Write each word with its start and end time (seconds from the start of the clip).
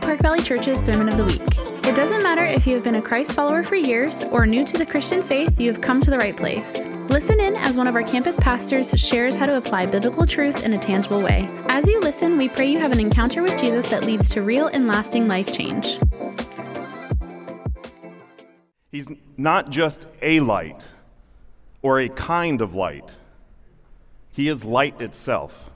to 0.00 0.06
Park 0.06 0.20
Valley 0.20 0.42
Church's 0.42 0.80
Sermon 0.80 1.08
of 1.08 1.16
the 1.16 1.24
Week. 1.24 1.86
It 1.86 1.96
doesn't 1.96 2.22
matter 2.22 2.44
if 2.44 2.66
you 2.66 2.74
have 2.74 2.84
been 2.84 2.96
a 2.96 3.02
Christ 3.02 3.32
follower 3.32 3.64
for 3.64 3.74
years 3.74 4.22
or 4.24 4.46
new 4.46 4.64
to 4.64 4.78
the 4.78 4.86
Christian 4.86 5.22
faith, 5.22 5.58
you 5.60 5.68
have 5.72 5.80
come 5.80 6.00
to 6.02 6.10
the 6.10 6.18
right 6.18 6.36
place. 6.36 6.86
Listen 7.08 7.40
in 7.40 7.56
as 7.56 7.76
one 7.76 7.88
of 7.88 7.94
our 7.96 8.02
campus 8.02 8.36
pastors 8.38 8.90
shares 9.00 9.34
how 9.34 9.46
to 9.46 9.56
apply 9.56 9.86
biblical 9.86 10.24
truth 10.24 10.62
in 10.62 10.74
a 10.74 10.78
tangible 10.78 11.20
way. 11.20 11.48
As 11.68 11.88
you 11.88 12.00
listen, 12.00 12.36
we 12.36 12.48
pray 12.48 12.70
you 12.70 12.78
have 12.78 12.92
an 12.92 13.00
encounter 13.00 13.42
with 13.42 13.58
Jesus 13.60 13.88
that 13.90 14.04
leads 14.04 14.28
to 14.30 14.42
real 14.42 14.68
and 14.68 14.86
lasting 14.86 15.26
life 15.26 15.52
change. 15.52 15.98
He's 18.92 19.08
not 19.36 19.70
just 19.70 20.06
a 20.22 20.40
light 20.40 20.84
or 21.82 22.00
a 22.00 22.08
kind 22.08 22.60
of 22.60 22.74
light, 22.74 23.10
He 24.30 24.48
is 24.48 24.64
light 24.64 25.00
itself. 25.00 25.70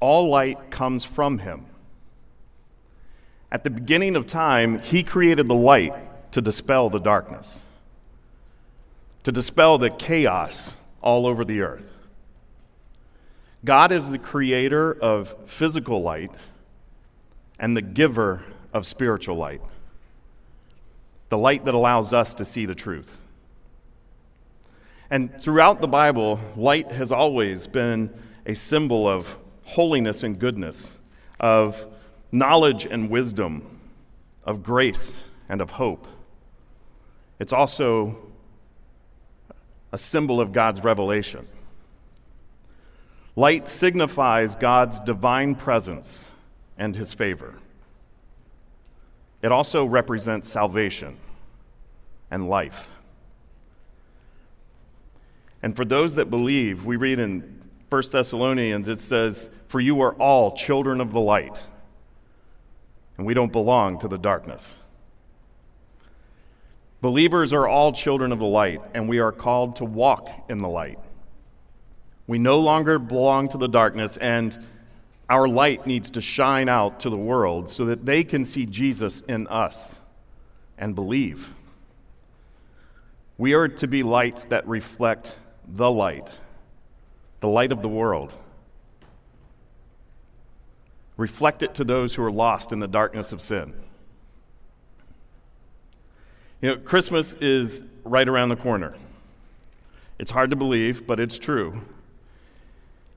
All 0.00 0.30
light 0.30 0.70
comes 0.70 1.04
from 1.04 1.40
Him. 1.40 1.67
At 3.50 3.64
the 3.64 3.70
beginning 3.70 4.16
of 4.16 4.26
time, 4.26 4.78
He 4.80 5.02
created 5.02 5.48
the 5.48 5.54
light 5.54 5.94
to 6.32 6.40
dispel 6.40 6.90
the 6.90 6.98
darkness, 6.98 7.62
to 9.24 9.32
dispel 9.32 9.78
the 9.78 9.90
chaos 9.90 10.76
all 11.00 11.26
over 11.26 11.44
the 11.44 11.62
earth. 11.62 11.90
God 13.64 13.90
is 13.90 14.10
the 14.10 14.18
creator 14.18 14.92
of 14.92 15.34
physical 15.46 16.02
light 16.02 16.30
and 17.58 17.76
the 17.76 17.82
giver 17.82 18.42
of 18.72 18.86
spiritual 18.86 19.36
light, 19.36 19.60
the 21.28 21.38
light 21.38 21.64
that 21.64 21.74
allows 21.74 22.12
us 22.12 22.34
to 22.36 22.44
see 22.44 22.66
the 22.66 22.74
truth. 22.74 23.20
And 25.10 25.40
throughout 25.40 25.80
the 25.80 25.88
Bible, 25.88 26.38
light 26.54 26.92
has 26.92 27.10
always 27.10 27.66
been 27.66 28.10
a 28.44 28.54
symbol 28.54 29.08
of 29.08 29.36
holiness 29.64 30.22
and 30.22 30.38
goodness, 30.38 30.98
of 31.40 31.86
knowledge 32.30 32.86
and 32.86 33.10
wisdom, 33.10 33.78
of 34.44 34.62
grace 34.62 35.14
and 35.48 35.60
of 35.60 35.70
hope. 35.70 36.06
It's 37.38 37.52
also 37.52 38.16
a 39.92 39.98
symbol 39.98 40.40
of 40.40 40.52
God's 40.52 40.82
revelation. 40.82 41.46
Light 43.36 43.68
signifies 43.68 44.54
God's 44.54 45.00
divine 45.00 45.54
presence 45.54 46.24
and 46.76 46.96
his 46.96 47.12
favor. 47.12 47.54
It 49.42 49.52
also 49.52 49.84
represents 49.84 50.48
salvation 50.48 51.16
and 52.30 52.48
life. 52.48 52.88
And 55.62 55.76
for 55.76 55.84
those 55.84 56.14
that 56.16 56.30
believe, 56.30 56.84
we 56.84 56.96
read 56.96 57.18
in 57.18 57.62
1 57.90 58.02
Thessalonians, 58.10 58.88
it 58.88 59.00
says, 59.00 59.50
For 59.68 59.80
you 59.80 60.00
are 60.00 60.14
all 60.14 60.52
children 60.52 61.00
of 61.00 61.12
the 61.12 61.20
light, 61.20 61.62
and 63.18 63.26
we 63.26 63.34
don't 63.34 63.52
belong 63.52 63.98
to 63.98 64.08
the 64.08 64.16
darkness. 64.16 64.78
Believers 67.00 67.52
are 67.52 67.68
all 67.68 67.92
children 67.92 68.32
of 68.32 68.38
the 68.38 68.46
light, 68.46 68.80
and 68.94 69.08
we 69.08 69.18
are 69.18 69.32
called 69.32 69.76
to 69.76 69.84
walk 69.84 70.30
in 70.48 70.58
the 70.58 70.68
light. 70.68 70.98
We 72.26 72.38
no 72.38 72.58
longer 72.60 72.98
belong 72.98 73.48
to 73.50 73.58
the 73.58 73.68
darkness, 73.68 74.16
and 74.16 74.58
our 75.28 75.46
light 75.46 75.86
needs 75.86 76.10
to 76.12 76.20
shine 76.20 76.68
out 76.68 77.00
to 77.00 77.10
the 77.10 77.16
world 77.16 77.68
so 77.68 77.84
that 77.86 78.06
they 78.06 78.24
can 78.24 78.44
see 78.44 78.66
Jesus 78.66 79.20
in 79.28 79.46
us 79.48 79.98
and 80.76 80.94
believe. 80.94 81.52
We 83.36 83.52
are 83.52 83.68
to 83.68 83.86
be 83.86 84.02
lights 84.02 84.46
that 84.46 84.66
reflect 84.66 85.36
the 85.66 85.90
light, 85.90 86.30
the 87.40 87.48
light 87.48 87.72
of 87.72 87.82
the 87.82 87.88
world. 87.88 88.32
Reflect 91.18 91.62
it 91.62 91.74
to 91.74 91.84
those 91.84 92.14
who 92.14 92.22
are 92.22 92.32
lost 92.32 92.72
in 92.72 92.78
the 92.78 92.88
darkness 92.88 93.32
of 93.32 93.42
sin. 93.42 93.74
You 96.62 96.70
know, 96.70 96.76
Christmas 96.78 97.34
is 97.34 97.82
right 98.04 98.26
around 98.26 98.48
the 98.48 98.56
corner. 98.56 98.94
It's 100.18 100.30
hard 100.30 100.50
to 100.50 100.56
believe, 100.56 101.06
but 101.06 101.20
it's 101.20 101.38
true. 101.38 101.82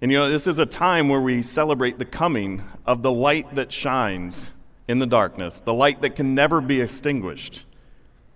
And 0.01 0.12
you 0.12 0.17
know, 0.17 0.29
this 0.29 0.47
is 0.47 0.57
a 0.57 0.66
time 0.66 1.09
where 1.09 1.22
we 1.22 1.44
celebrate 1.44 2.00
the 2.00 2.06
coming 2.06 2.63
of 2.88 3.03
the 3.03 3.12
light 3.12 3.53
that 3.56 3.72
shines 3.72 4.51
in 4.88 4.97
the 4.97 5.06
darkness, 5.06 5.59
the 5.59 5.73
light 5.73 6.01
that 6.01 6.16
can 6.16 6.33
never 6.33 6.59
be 6.59 6.81
extinguished, 6.81 7.66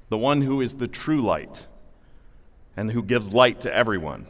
the 0.09 0.17
one 0.17 0.43
who 0.43 0.61
is 0.61 0.75
the 0.75 0.87
true 0.87 1.21
light 1.21 1.65
and 2.77 2.91
who 2.91 3.01
gives 3.01 3.33
light 3.33 3.61
to 3.61 3.75
everyone. 3.75 4.27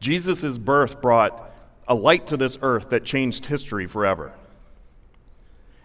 Jesus' 0.00 0.58
birth 0.58 1.00
brought 1.00 1.50
a 1.88 1.94
light 1.94 2.28
to 2.28 2.36
this 2.36 2.56
earth 2.62 2.90
that 2.90 3.04
changed 3.04 3.46
history 3.46 3.86
forever. 3.86 4.32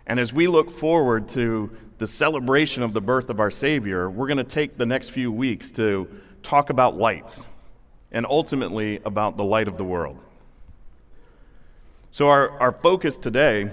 And 0.05 0.19
as 0.19 0.33
we 0.33 0.47
look 0.47 0.69
forward 0.69 1.29
to 1.29 1.71
the 1.97 2.07
celebration 2.07 2.83
of 2.83 2.93
the 2.93 3.01
birth 3.01 3.29
of 3.29 3.39
our 3.39 3.51
Savior, 3.51 4.09
we're 4.09 4.27
going 4.27 4.37
to 4.37 4.43
take 4.43 4.77
the 4.77 4.85
next 4.85 5.09
few 5.09 5.31
weeks 5.31 5.71
to 5.71 6.07
talk 6.41 6.69
about 6.69 6.97
lights 6.97 7.47
and 8.11 8.25
ultimately 8.25 8.99
about 9.05 9.37
the 9.37 9.43
light 9.43 9.67
of 9.67 9.77
the 9.77 9.83
world. 9.83 10.19
So, 12.11 12.27
our, 12.27 12.59
our 12.59 12.71
focus 12.71 13.17
today 13.17 13.71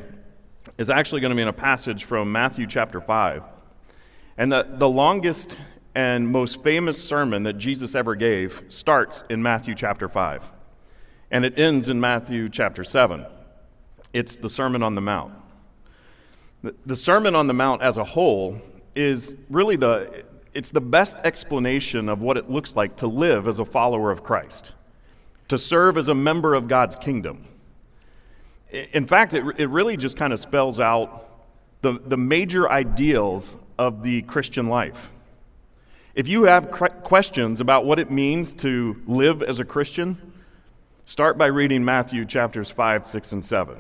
is 0.79 0.89
actually 0.89 1.21
going 1.21 1.31
to 1.31 1.37
be 1.37 1.43
in 1.43 1.49
a 1.49 1.53
passage 1.53 2.05
from 2.05 2.33
Matthew 2.33 2.67
chapter 2.67 3.01
5. 3.01 3.43
And 4.39 4.51
the, 4.51 4.67
the 4.67 4.89
longest 4.89 5.59
and 5.95 6.29
most 6.29 6.63
famous 6.63 7.03
sermon 7.03 7.43
that 7.43 7.59
Jesus 7.59 7.95
ever 7.95 8.15
gave 8.15 8.63
starts 8.69 9.25
in 9.29 9.43
Matthew 9.43 9.75
chapter 9.75 10.09
5, 10.09 10.43
and 11.31 11.45
it 11.45 11.59
ends 11.59 11.89
in 11.89 12.01
Matthew 12.01 12.49
chapter 12.49 12.85
7. 12.85 13.25
It's 14.13 14.37
the 14.37 14.51
Sermon 14.51 14.83
on 14.83 14.95
the 14.95 15.01
Mount. 15.01 15.35
The 16.85 16.97
Sermon 16.97 17.35
on 17.35 17.47
the 17.47 17.55
Mount 17.55 17.83
as 17.83 17.97
a 17.97 18.05
whole 18.05 18.61
is 18.95 19.37
really 19.49 19.77
the 19.77 20.25
it's 20.53 20.71
the 20.71 20.81
best 20.81 21.17
explanation 21.23 22.09
of 22.09 22.21
what 22.21 22.37
it 22.37 22.51
looks 22.51 22.75
like 22.75 22.97
to 22.97 23.07
live 23.07 23.47
as 23.47 23.61
a 23.61 23.65
follower 23.65 24.11
of 24.11 24.25
Christ, 24.25 24.73
to 25.47 25.57
serve 25.57 25.97
as 25.97 26.09
a 26.09 26.15
member 26.15 26.55
of 26.55 26.67
God's 26.67 26.97
kingdom. 26.97 27.47
In 28.73 29.07
fact, 29.07 29.33
it, 29.33 29.45
it 29.59 29.69
really 29.69 29.97
just 29.97 30.17
kind 30.17 30.33
of 30.33 30.41
spells 30.41 30.81
out 30.81 31.29
the, 31.83 32.01
the 32.05 32.17
major 32.17 32.69
ideals 32.69 33.57
of 33.79 34.03
the 34.03 34.23
Christian 34.23 34.69
life. 34.69 35.11
If 36.17 36.27
you 36.27 36.45
have 36.45 36.71
questions 36.71 37.61
about 37.61 37.87
what 37.87 38.01
it 38.01 38.11
means 38.11 38.53
to 38.55 39.01
live 39.07 39.43
as 39.43 39.61
a 39.61 39.65
Christian, 39.65 40.30
start 41.11 41.37
by 41.37 41.47
reading 41.47 41.85
Matthew 41.85 42.25
chapters 42.25 42.71
5, 42.71 43.05
6, 43.05 43.33
and 43.33 43.45
7. 43.45 43.77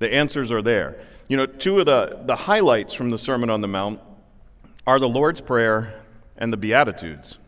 The 0.00 0.12
answers 0.12 0.52
are 0.52 0.60
there. 0.60 1.00
You 1.28 1.38
know, 1.38 1.46
two 1.46 1.78
of 1.78 1.86
the, 1.86 2.20
the 2.26 2.36
highlights 2.36 2.92
from 2.92 3.08
the 3.08 3.16
Sermon 3.16 3.48
on 3.48 3.62
the 3.62 3.68
Mount 3.68 4.00
are 4.86 4.98
the 4.98 5.08
Lord's 5.08 5.40
Prayer 5.40 5.94
and 6.36 6.52
the 6.52 6.58
Beatitudes. 6.58 7.38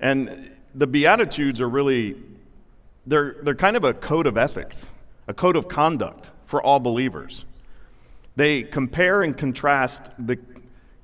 And 0.00 0.52
the 0.74 0.86
Beatitudes 0.86 1.60
are 1.60 1.68
really, 1.68 2.16
they're, 3.06 3.36
they're 3.42 3.54
kind 3.54 3.76
of 3.76 3.84
a 3.84 3.92
code 3.92 4.26
of 4.26 4.38
ethics, 4.38 4.90
a 5.28 5.34
code 5.34 5.56
of 5.56 5.68
conduct 5.68 6.30
for 6.46 6.62
all 6.62 6.80
believers. 6.80 7.44
They 8.36 8.62
compare 8.62 9.22
and 9.22 9.36
contrast 9.36 10.10
the 10.18 10.38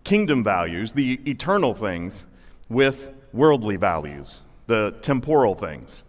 kingdom 0.04 0.42
values, 0.42 0.92
the 0.92 1.20
eternal 1.30 1.74
things, 1.74 2.24
with 2.70 3.12
worldly 3.34 3.76
values, 3.76 4.40
the 4.68 4.92
temporal 5.02 5.54
things. 5.54 6.02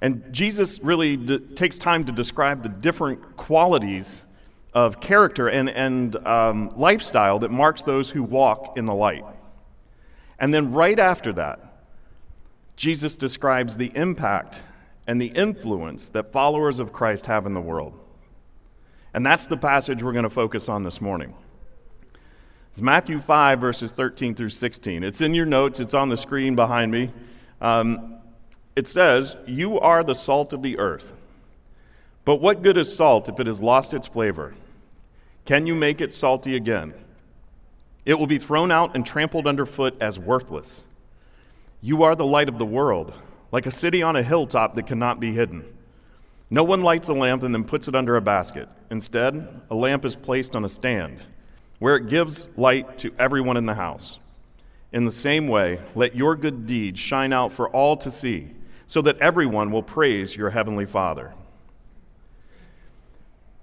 And 0.00 0.32
Jesus 0.32 0.80
really 0.82 1.16
d- 1.16 1.38
takes 1.38 1.78
time 1.78 2.04
to 2.04 2.12
describe 2.12 2.62
the 2.62 2.68
different 2.68 3.36
qualities 3.36 4.22
of 4.72 5.00
character 5.00 5.48
and, 5.48 5.68
and 5.68 6.16
um, 6.26 6.72
lifestyle 6.76 7.40
that 7.40 7.50
marks 7.50 7.82
those 7.82 8.08
who 8.08 8.22
walk 8.22 8.76
in 8.76 8.86
the 8.86 8.94
light. 8.94 9.24
And 10.38 10.54
then 10.54 10.72
right 10.72 10.98
after 10.98 11.32
that, 11.34 11.60
Jesus 12.76 13.14
describes 13.14 13.76
the 13.76 13.92
impact 13.94 14.62
and 15.06 15.20
the 15.20 15.26
influence 15.26 16.08
that 16.10 16.32
followers 16.32 16.78
of 16.78 16.92
Christ 16.92 17.26
have 17.26 17.44
in 17.44 17.52
the 17.52 17.60
world. 17.60 17.92
And 19.12 19.26
that's 19.26 19.48
the 19.48 19.56
passage 19.56 20.02
we're 20.02 20.12
going 20.12 20.22
to 20.22 20.30
focus 20.30 20.68
on 20.68 20.84
this 20.84 21.00
morning. 21.00 21.34
It's 22.72 22.80
Matthew 22.80 23.18
5, 23.18 23.60
verses 23.60 23.90
13 23.90 24.36
through 24.36 24.50
16. 24.50 25.02
It's 25.02 25.20
in 25.20 25.34
your 25.34 25.46
notes, 25.46 25.80
it's 25.80 25.94
on 25.94 26.08
the 26.08 26.16
screen 26.16 26.54
behind 26.54 26.92
me. 26.92 27.10
Um, 27.60 28.19
it 28.76 28.86
says, 28.86 29.36
You 29.46 29.78
are 29.80 30.02
the 30.02 30.14
salt 30.14 30.52
of 30.52 30.62
the 30.62 30.78
earth. 30.78 31.12
But 32.24 32.36
what 32.36 32.62
good 32.62 32.76
is 32.76 32.94
salt 32.94 33.28
if 33.28 33.40
it 33.40 33.46
has 33.46 33.60
lost 33.62 33.94
its 33.94 34.06
flavor? 34.06 34.54
Can 35.44 35.66
you 35.66 35.74
make 35.74 36.00
it 36.00 36.14
salty 36.14 36.54
again? 36.54 36.94
It 38.04 38.18
will 38.18 38.26
be 38.26 38.38
thrown 38.38 38.70
out 38.70 38.94
and 38.94 39.04
trampled 39.04 39.46
underfoot 39.46 39.96
as 40.00 40.18
worthless. 40.18 40.84
You 41.82 42.02
are 42.02 42.14
the 42.14 42.26
light 42.26 42.48
of 42.48 42.58
the 42.58 42.66
world, 42.66 43.12
like 43.52 43.66
a 43.66 43.70
city 43.70 44.02
on 44.02 44.16
a 44.16 44.22
hilltop 44.22 44.74
that 44.74 44.86
cannot 44.86 45.18
be 45.18 45.32
hidden. 45.32 45.64
No 46.50 46.64
one 46.64 46.82
lights 46.82 47.08
a 47.08 47.14
lamp 47.14 47.42
and 47.42 47.54
then 47.54 47.64
puts 47.64 47.88
it 47.88 47.94
under 47.94 48.16
a 48.16 48.20
basket. 48.20 48.68
Instead, 48.90 49.62
a 49.70 49.74
lamp 49.74 50.04
is 50.04 50.16
placed 50.16 50.56
on 50.56 50.64
a 50.64 50.68
stand 50.68 51.20
where 51.78 51.96
it 51.96 52.08
gives 52.08 52.48
light 52.56 52.98
to 52.98 53.12
everyone 53.18 53.56
in 53.56 53.66
the 53.66 53.74
house. 53.74 54.18
In 54.92 55.04
the 55.04 55.12
same 55.12 55.48
way, 55.48 55.80
let 55.94 56.14
your 56.14 56.36
good 56.36 56.66
deeds 56.66 56.98
shine 56.98 57.32
out 57.32 57.52
for 57.52 57.68
all 57.70 57.96
to 57.98 58.10
see, 58.10 58.50
so 58.90 59.00
that 59.00 59.16
everyone 59.20 59.70
will 59.70 59.84
praise 59.84 60.34
your 60.34 60.50
heavenly 60.50 60.84
Father. 60.84 61.32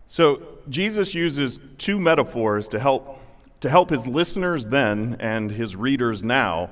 So 0.07 0.41
Jesus 0.69 1.13
uses 1.13 1.59
two 1.77 2.00
metaphors 2.00 2.69
to 2.69 2.79
help 2.79 3.19
to 3.59 3.69
help 3.69 3.89
his 3.89 4.07
listeners 4.07 4.65
then 4.68 5.18
and 5.19 5.51
his 5.51 5.75
readers 5.75 6.24
now 6.24 6.69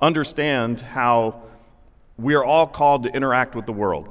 understand 0.00 0.80
how 0.80 1.42
we 2.18 2.34
are 2.34 2.44
all 2.44 2.66
called 2.66 3.04
to 3.04 3.08
interact 3.14 3.54
with 3.54 3.66
the 3.66 3.72
world, 3.72 4.08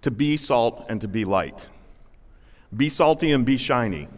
to 0.00 0.10
be 0.10 0.36
salt 0.36 0.84
and 0.88 1.00
to 1.00 1.06
be 1.06 1.24
light. 1.24 1.68
Be 2.76 2.88
salty 2.88 3.30
and 3.30 3.46
be 3.46 3.56
shiny. 3.56 4.08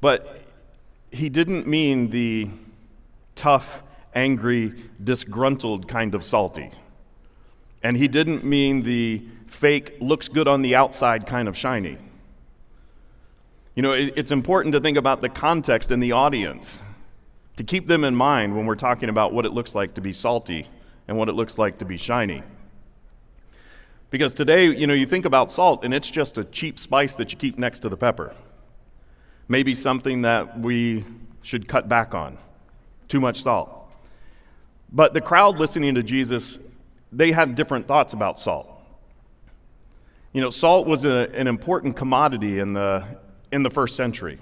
But 0.00 0.40
he 1.10 1.28
didn't 1.28 1.66
mean 1.66 2.08
the 2.08 2.48
tough, 3.34 3.82
angry, 4.14 4.74
disgruntled 5.02 5.88
kind 5.88 6.14
of 6.14 6.24
salty. 6.24 6.70
And 7.82 7.96
he 7.96 8.08
didn't 8.08 8.44
mean 8.44 8.82
the 8.82 9.22
fake, 9.46 9.96
looks 10.00 10.28
good 10.28 10.48
on 10.48 10.62
the 10.62 10.76
outside 10.76 11.26
kind 11.26 11.48
of 11.48 11.56
shiny. 11.56 11.98
You 13.74 13.82
know, 13.82 13.92
it's 13.92 14.30
important 14.30 14.74
to 14.74 14.80
think 14.80 14.98
about 14.98 15.22
the 15.22 15.28
context 15.30 15.90
and 15.90 16.02
the 16.02 16.12
audience, 16.12 16.82
to 17.56 17.64
keep 17.64 17.86
them 17.86 18.04
in 18.04 18.14
mind 18.14 18.54
when 18.54 18.66
we're 18.66 18.74
talking 18.74 19.08
about 19.08 19.32
what 19.32 19.46
it 19.46 19.52
looks 19.52 19.74
like 19.74 19.94
to 19.94 20.00
be 20.00 20.12
salty 20.12 20.68
and 21.08 21.16
what 21.16 21.28
it 21.28 21.32
looks 21.32 21.58
like 21.58 21.78
to 21.78 21.84
be 21.84 21.96
shiny. 21.96 22.42
Because 24.10 24.34
today, 24.34 24.66
you 24.66 24.86
know, 24.86 24.92
you 24.92 25.06
think 25.06 25.24
about 25.24 25.50
salt 25.50 25.84
and 25.84 25.94
it's 25.94 26.10
just 26.10 26.36
a 26.36 26.44
cheap 26.44 26.78
spice 26.78 27.14
that 27.14 27.32
you 27.32 27.38
keep 27.38 27.58
next 27.58 27.78
to 27.80 27.88
the 27.88 27.96
pepper. 27.96 28.34
Maybe 29.48 29.74
something 29.74 30.22
that 30.22 30.60
we 30.60 31.04
should 31.40 31.66
cut 31.66 31.88
back 31.88 32.14
on. 32.14 32.36
Too 33.08 33.20
much 33.20 33.42
salt. 33.42 33.81
But 34.92 35.14
the 35.14 35.20
crowd 35.20 35.58
listening 35.58 35.94
to 35.94 36.02
Jesus, 36.02 36.58
they 37.10 37.32
had 37.32 37.54
different 37.54 37.88
thoughts 37.88 38.12
about 38.12 38.38
salt. 38.38 38.68
You 40.32 40.40
know, 40.40 40.50
salt 40.50 40.86
was 40.86 41.04
a, 41.04 41.30
an 41.34 41.46
important 41.46 41.96
commodity 41.96 42.58
in 42.58 42.72
the, 42.72 43.04
in 43.50 43.62
the 43.62 43.70
first 43.70 43.96
century. 43.96 44.38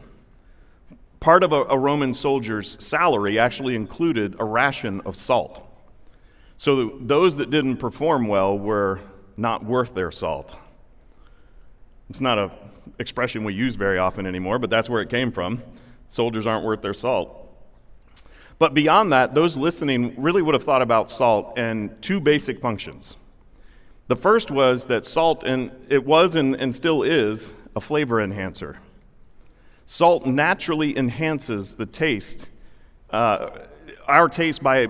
Part 1.20 1.42
of 1.42 1.52
a, 1.52 1.62
a 1.64 1.78
Roman 1.78 2.14
soldier's 2.14 2.76
salary 2.80 3.38
actually 3.38 3.74
included 3.74 4.36
a 4.38 4.44
ration 4.44 5.00
of 5.02 5.16
salt. 5.16 5.66
So 6.56 6.98
those 7.00 7.36
that 7.36 7.50
didn't 7.50 7.78
perform 7.78 8.26
well 8.28 8.58
were 8.58 9.00
not 9.36 9.64
worth 9.64 9.94
their 9.94 10.10
salt. 10.10 10.56
It's 12.08 12.20
not 12.20 12.38
an 12.38 12.50
expression 12.98 13.44
we 13.44 13.54
use 13.54 13.76
very 13.76 13.98
often 13.98 14.26
anymore, 14.26 14.58
but 14.58 14.68
that's 14.68 14.90
where 14.90 15.00
it 15.00 15.10
came 15.10 15.30
from. 15.32 15.62
Soldiers 16.08 16.46
aren't 16.46 16.64
worth 16.64 16.82
their 16.82 16.94
salt. 16.94 17.39
But 18.60 18.74
beyond 18.74 19.10
that, 19.12 19.34
those 19.34 19.56
listening 19.56 20.14
really 20.18 20.42
would 20.42 20.54
have 20.54 20.62
thought 20.62 20.82
about 20.82 21.08
salt 21.08 21.54
and 21.56 22.00
two 22.02 22.20
basic 22.20 22.60
functions. 22.60 23.16
The 24.08 24.16
first 24.16 24.50
was 24.50 24.84
that 24.84 25.06
salt, 25.06 25.44
and 25.44 25.70
it 25.88 26.04
was 26.04 26.34
and, 26.34 26.54
and 26.54 26.74
still 26.74 27.02
is, 27.02 27.54
a 27.74 27.80
flavor 27.80 28.20
enhancer. 28.20 28.76
Salt 29.86 30.26
naturally 30.26 30.96
enhances 30.96 31.72
the 31.72 31.86
taste, 31.86 32.50
uh, 33.08 33.48
our 34.06 34.28
taste 34.28 34.62
by 34.62 34.88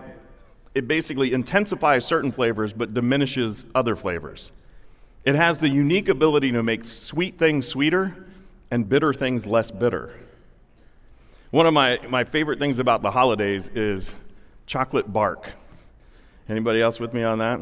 it 0.74 0.88
basically 0.88 1.32
intensifies 1.32 2.04
certain 2.04 2.32
flavors 2.32 2.72
but 2.72 2.92
diminishes 2.92 3.66
other 3.74 3.94
flavors. 3.94 4.50
It 5.24 5.36
has 5.36 5.58
the 5.58 5.68
unique 5.68 6.08
ability 6.08 6.50
to 6.52 6.62
make 6.64 6.84
sweet 6.84 7.38
things 7.38 7.68
sweeter 7.68 8.26
and 8.70 8.88
bitter 8.88 9.12
things 9.12 9.46
less 9.46 9.70
bitter. 9.70 10.14
One 11.50 11.66
of 11.66 11.74
my, 11.74 11.98
my 12.08 12.22
favorite 12.22 12.60
things 12.60 12.78
about 12.78 13.02
the 13.02 13.10
holidays 13.10 13.68
is 13.74 14.14
chocolate 14.66 15.12
bark. 15.12 15.50
Anybody 16.48 16.80
else 16.80 17.00
with 17.00 17.12
me 17.12 17.24
on 17.24 17.38
that? 17.40 17.60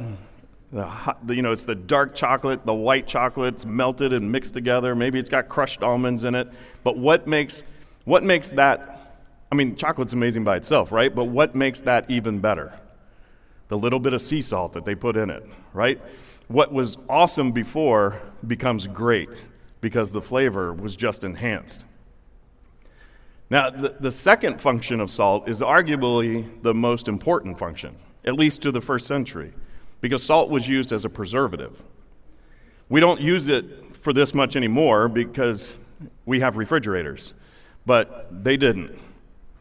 The 0.73 0.85
hot, 0.85 1.21
you 1.27 1.41
know, 1.41 1.53
it's 1.53 1.65
the 1.65 1.75
dark 1.75 2.15
chocolate, 2.15 2.67
the 2.67 2.75
white 2.75 3.07
chocolate's 3.07 3.65
melted 3.65 4.13
and 4.13 4.31
mixed 4.31 4.53
together. 4.53 4.95
Maybe 4.95 5.19
it's 5.19 5.31
got 5.31 5.49
crushed 5.49 5.83
almonds 5.83 6.25
in 6.25 6.35
it. 6.35 6.49
But 6.85 6.99
what 6.99 7.27
makes, 7.27 7.63
what 8.05 8.23
makes 8.23 8.51
that, 8.53 9.17
I 9.51 9.55
mean, 9.55 9.75
chocolate's 9.75 10.13
amazing 10.13 10.45
by 10.45 10.59
itself, 10.59 10.93
right? 10.93 11.15
But 11.15 11.25
what 11.25 11.55
makes 11.55 11.81
that 11.81 12.11
even 12.11 12.41
better? 12.41 12.79
The 13.69 13.79
little 13.79 14.01
bit 14.01 14.13
of 14.13 14.21
sea 14.21 14.43
salt 14.43 14.75
that 14.75 14.85
they 14.85 14.97
put 14.97 15.17
in 15.17 15.31
it, 15.31 15.47
right? 15.73 15.99
What 16.49 16.75
was 16.75 16.99
awesome 17.09 17.53
before 17.53 18.21
becomes 18.47 18.87
great 18.87 19.31
because 19.81 20.13
the 20.13 20.21
flavor 20.21 20.75
was 20.75 20.95
just 20.95 21.25
enhanced. 21.25 21.85
Now, 23.51 23.71
the, 23.71 23.95
the 23.99 24.11
second 24.11 24.61
function 24.61 25.01
of 25.01 25.11
salt 25.11 25.49
is 25.49 25.61
arguably 25.61 26.63
the 26.63 26.75
most 26.75 27.09
important 27.09 27.59
function, 27.59 27.97
at 28.25 28.35
least 28.35 28.63
to 28.63 28.73
the 28.73 28.81
first 28.81 29.07
century 29.07 29.53
because 30.01 30.23
salt 30.23 30.51
was 30.51 30.69
used 30.69 30.93
as 30.93 31.05
a 31.05 31.09
preservative. 31.09 31.83
We 32.89 33.01
don't 33.01 33.21
use 33.21 33.49
it 33.49 33.97
for 33.97 34.13
this 34.13 34.33
much 34.35 34.57
anymore 34.57 35.09
because 35.09 35.77
we 36.25 36.41
have 36.41 36.57
refrigerators, 36.57 37.35
but 37.85 38.45
they 38.45 38.57
didn't. 38.57 38.99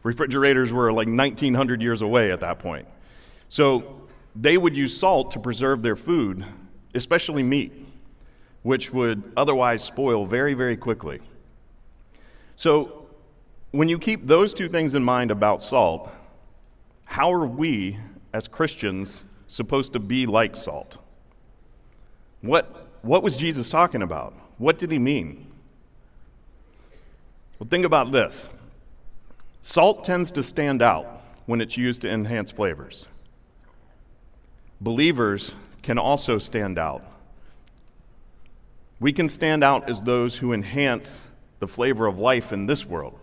Refrigerators 0.02 0.72
were 0.72 0.92
like 0.92 1.08
1900 1.08 1.82
years 1.82 2.02
away 2.02 2.30
at 2.30 2.40
that 2.40 2.58
point. 2.58 2.86
So 3.48 4.02
they 4.36 4.56
would 4.56 4.76
use 4.76 4.96
salt 4.96 5.32
to 5.32 5.40
preserve 5.40 5.82
their 5.82 5.96
food, 5.96 6.44
especially 6.94 7.42
meat, 7.42 7.72
which 8.62 8.92
would 8.92 9.32
otherwise 9.36 9.82
spoil 9.82 10.24
very, 10.24 10.54
very 10.54 10.76
quickly. 10.76 11.20
So 12.56 13.07
when 13.70 13.88
you 13.88 13.98
keep 13.98 14.26
those 14.26 14.54
two 14.54 14.68
things 14.68 14.94
in 14.94 15.04
mind 15.04 15.30
about 15.30 15.62
salt, 15.62 16.10
how 17.04 17.32
are 17.32 17.46
we 17.46 17.98
as 18.32 18.48
Christians 18.48 19.24
supposed 19.48 19.94
to 19.94 19.98
be 19.98 20.26
like 20.26 20.54
salt. 20.54 20.98
What, 22.42 22.88
what 23.02 23.22
was 23.22 23.36
Jesus 23.36 23.68
talking 23.70 24.02
about? 24.02 24.34
What 24.58 24.78
did 24.78 24.92
he 24.92 24.98
mean? 24.98 25.46
Well, 27.58 27.68
think 27.68 27.84
about 27.84 28.12
this 28.12 28.48
salt 29.62 30.04
tends 30.04 30.30
to 30.32 30.42
stand 30.42 30.82
out 30.82 31.22
when 31.46 31.60
it's 31.60 31.76
used 31.76 32.02
to 32.02 32.10
enhance 32.10 32.52
flavors. 32.52 33.08
Believers 34.80 35.54
can 35.82 35.98
also 35.98 36.38
stand 36.38 36.78
out. 36.78 37.02
We 39.00 39.12
can 39.12 39.28
stand 39.28 39.64
out 39.64 39.88
as 39.88 40.00
those 40.00 40.36
who 40.36 40.52
enhance 40.52 41.22
the 41.58 41.66
flavor 41.66 42.06
of 42.06 42.18
life 42.18 42.52
in 42.52 42.66
this 42.66 42.86
world. 42.86 43.18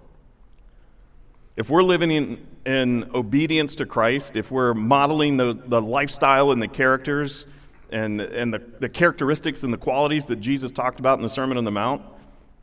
If 1.55 1.69
we're 1.69 1.83
living 1.83 2.11
in, 2.11 2.47
in 2.65 3.09
obedience 3.15 3.75
to 3.75 3.85
Christ, 3.85 4.35
if 4.35 4.51
we're 4.51 4.73
modeling 4.73 5.37
the, 5.37 5.53
the 5.53 5.81
lifestyle 5.81 6.51
and 6.51 6.61
the 6.61 6.67
characters 6.67 7.47
and, 7.91 8.19
and 8.19 8.53
the, 8.53 8.61
the 8.79 8.89
characteristics 8.89 9.63
and 9.63 9.71
the 9.71 9.77
qualities 9.77 10.25
that 10.25 10.37
Jesus 10.37 10.71
talked 10.71 10.99
about 10.99 11.17
in 11.17 11.23
the 11.23 11.29
Sermon 11.29 11.57
on 11.57 11.63
the 11.63 11.71
Mount, 11.71 12.01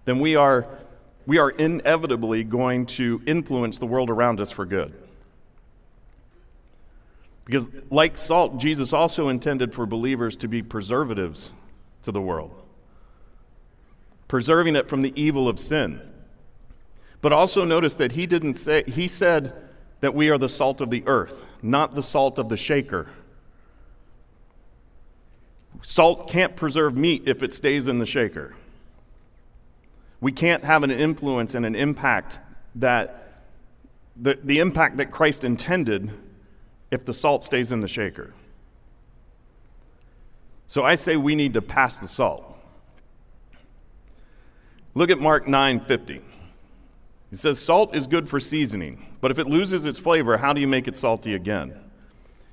then 0.04 0.18
we 0.20 0.36
are, 0.36 0.66
we 1.26 1.38
are 1.38 1.48
inevitably 1.48 2.44
going 2.44 2.84
to 2.86 3.22
influence 3.24 3.78
the 3.78 3.86
world 3.86 4.10
around 4.10 4.40
us 4.42 4.50
for 4.50 4.66
good. 4.66 4.92
Because, 7.46 7.66
like 7.90 8.18
salt, 8.18 8.58
Jesus 8.58 8.92
also 8.92 9.28
intended 9.28 9.74
for 9.74 9.86
believers 9.86 10.36
to 10.36 10.48
be 10.48 10.62
preservatives 10.62 11.50
to 12.02 12.12
the 12.12 12.20
world, 12.20 12.54
preserving 14.28 14.76
it 14.76 14.88
from 14.88 15.00
the 15.00 15.12
evil 15.20 15.48
of 15.48 15.58
sin. 15.58 16.00
But 17.22 17.32
also 17.32 17.64
notice 17.64 17.94
that 17.94 18.12
he 18.12 18.26
didn't 18.26 18.54
say, 18.54 18.82
he 18.82 19.08
said 19.08 19.54
that 20.00 20.14
we 20.14 20.28
are 20.28 20.36
the 20.36 20.48
salt 20.48 20.80
of 20.80 20.90
the 20.90 21.04
earth, 21.06 21.44
not 21.62 21.94
the 21.94 22.02
salt 22.02 22.38
of 22.38 22.48
the 22.48 22.56
shaker. 22.56 23.08
Salt 25.82 26.28
can't 26.28 26.56
preserve 26.56 26.96
meat 26.96 27.22
if 27.26 27.42
it 27.42 27.54
stays 27.54 27.86
in 27.86 27.98
the 27.98 28.06
shaker. 28.06 28.54
We 30.20 30.32
can't 30.32 30.64
have 30.64 30.82
an 30.82 30.90
influence 30.90 31.54
and 31.54 31.64
an 31.64 31.76
impact 31.76 32.40
that, 32.74 33.44
the, 34.16 34.38
the 34.42 34.58
impact 34.58 34.96
that 34.96 35.12
Christ 35.12 35.44
intended 35.44 36.10
if 36.90 37.04
the 37.04 37.14
salt 37.14 37.44
stays 37.44 37.70
in 37.70 37.80
the 37.80 37.88
shaker. 37.88 38.34
So 40.66 40.84
I 40.84 40.96
say 40.96 41.16
we 41.16 41.34
need 41.36 41.54
to 41.54 41.62
pass 41.62 41.98
the 41.98 42.08
salt. 42.08 42.56
Look 44.94 45.10
at 45.10 45.18
Mark 45.18 45.46
9 45.46 45.80
50. 45.80 46.22
He 47.32 47.38
says, 47.38 47.58
Salt 47.58 47.96
is 47.96 48.06
good 48.06 48.28
for 48.28 48.38
seasoning, 48.38 49.06
but 49.22 49.30
if 49.30 49.38
it 49.38 49.46
loses 49.46 49.86
its 49.86 49.98
flavor, 49.98 50.36
how 50.36 50.52
do 50.52 50.60
you 50.60 50.68
make 50.68 50.86
it 50.86 50.98
salty 50.98 51.34
again? 51.34 51.74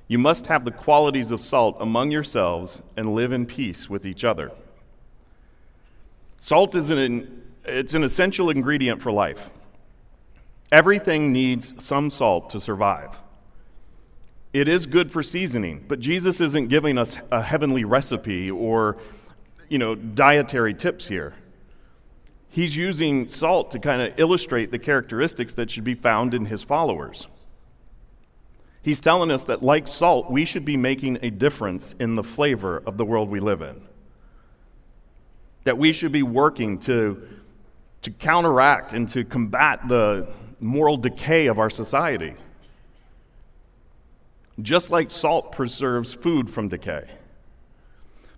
You 0.08 0.16
must 0.16 0.46
have 0.46 0.64
the 0.64 0.70
qualities 0.70 1.30
of 1.30 1.42
salt 1.42 1.76
among 1.80 2.10
yourselves 2.10 2.80
and 2.96 3.14
live 3.14 3.30
in 3.30 3.44
peace 3.44 3.90
with 3.90 4.06
each 4.06 4.24
other. 4.24 4.50
Salt 6.38 6.74
is 6.76 6.88
an, 6.88 7.42
it's 7.66 7.92
an 7.92 8.04
essential 8.04 8.48
ingredient 8.48 9.02
for 9.02 9.12
life. 9.12 9.50
Everything 10.72 11.30
needs 11.30 11.74
some 11.76 12.08
salt 12.08 12.48
to 12.48 12.58
survive. 12.58 13.10
It 14.54 14.66
is 14.66 14.86
good 14.86 15.12
for 15.12 15.22
seasoning, 15.22 15.84
but 15.88 16.00
Jesus 16.00 16.40
isn't 16.40 16.68
giving 16.68 16.96
us 16.96 17.18
a 17.30 17.42
heavenly 17.42 17.84
recipe 17.84 18.50
or, 18.50 18.96
you 19.68 19.76
know, 19.76 19.94
dietary 19.94 20.72
tips 20.72 21.06
here 21.06 21.34
he's 22.50 22.76
using 22.76 23.28
salt 23.28 23.70
to 23.70 23.78
kind 23.78 24.02
of 24.02 24.18
illustrate 24.20 24.70
the 24.70 24.78
characteristics 24.78 25.54
that 25.54 25.70
should 25.70 25.84
be 25.84 25.94
found 25.94 26.34
in 26.34 26.44
his 26.44 26.62
followers. 26.62 27.26
He's 28.82 29.00
telling 29.00 29.30
us 29.30 29.44
that, 29.44 29.62
like 29.62 29.88
salt, 29.88 30.30
we 30.30 30.44
should 30.44 30.64
be 30.64 30.76
making 30.76 31.18
a 31.22 31.30
difference 31.30 31.94
in 32.00 32.16
the 32.16 32.22
flavor 32.22 32.82
of 32.86 32.96
the 32.96 33.04
world 33.04 33.28
we 33.30 33.40
live 33.40 33.62
in. 33.62 33.80
that 35.64 35.76
we 35.78 35.92
should 35.92 36.12
be 36.12 36.22
working 36.22 36.78
to, 36.78 37.22
to 38.02 38.10
counteract 38.10 38.92
and 38.92 39.08
to 39.10 39.24
combat 39.24 39.86
the 39.88 40.26
moral 40.58 40.96
decay 40.96 41.46
of 41.46 41.58
our 41.58 41.70
society. 41.70 42.34
Just 44.62 44.90
like 44.90 45.10
salt 45.10 45.52
preserves 45.52 46.12
food 46.12 46.50
from 46.50 46.68
decay. 46.68 47.04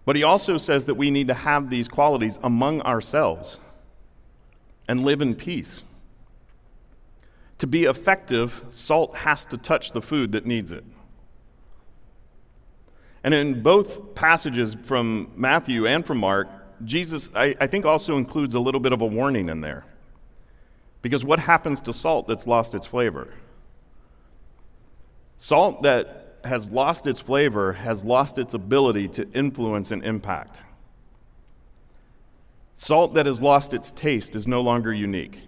But 0.05 0.17
he 0.17 0.25
also 0.25 0.59
says 0.59 0.87
that 0.87 0.95
we 0.95 1.11
need 1.11 1.29
to 1.29 1.35
have 1.35 1.71
these 1.71 1.89
qualities 1.89 2.39
among 2.43 2.81
ourselves 2.83 3.59
and 4.93 5.07
live 5.07 5.23
in 5.23 5.35
peace. 5.35 5.85
To 7.57 7.67
be 7.67 7.85
effective, 7.85 8.63
salt 8.71 9.17
has 9.17 9.47
to 9.47 9.57
touch 9.57 9.93
the 9.93 10.03
food 10.03 10.33
that 10.33 10.45
needs 10.45 10.71
it. 10.71 10.85
And 13.25 13.33
in 13.33 13.63
both 13.63 14.15
passages 14.15 14.77
from 14.83 15.31
Matthew 15.35 15.87
and 15.87 16.05
from 16.05 16.19
Mark, 16.19 16.49
Jesus, 16.85 17.31
I, 17.35 17.55
I, 17.59 17.69
think, 17.69 17.87
also 17.87 18.19
includes 18.19 18.53
a 18.53 18.61
little 18.61 18.81
bit 18.81 18.93
of 18.93 19.01
a 19.01 19.07
warning 19.07 19.49
in 19.49 19.63
there. 19.63 19.87
Because 21.01 21.25
what 21.25 21.39
happens 21.39 21.81
to 21.83 21.95
salt 21.95 22.29
that's 22.29 22.47
lost 22.47 22.75
its 22.75 22.85
flavor? 22.85 23.33
Salt 25.39 25.85
that 25.85 26.37
has 26.45 26.69
lost 26.69 27.07
its 27.07 27.19
flavor 27.19 27.73
has 27.73 28.05
lost 28.05 28.37
its 28.37 28.53
ability 28.53 29.09
to 29.09 29.27
influence 29.33 29.91
and 29.91 30.05
impact. 30.05 30.61
Salt 32.83 33.15
that 33.15 33.27
has 33.27 33.41
lost 33.41 33.75
its 33.75 33.93
taste 33.93 34.35
is 34.35 34.49
no 34.49 34.61
longer 34.61 34.93
unique. 34.93 35.39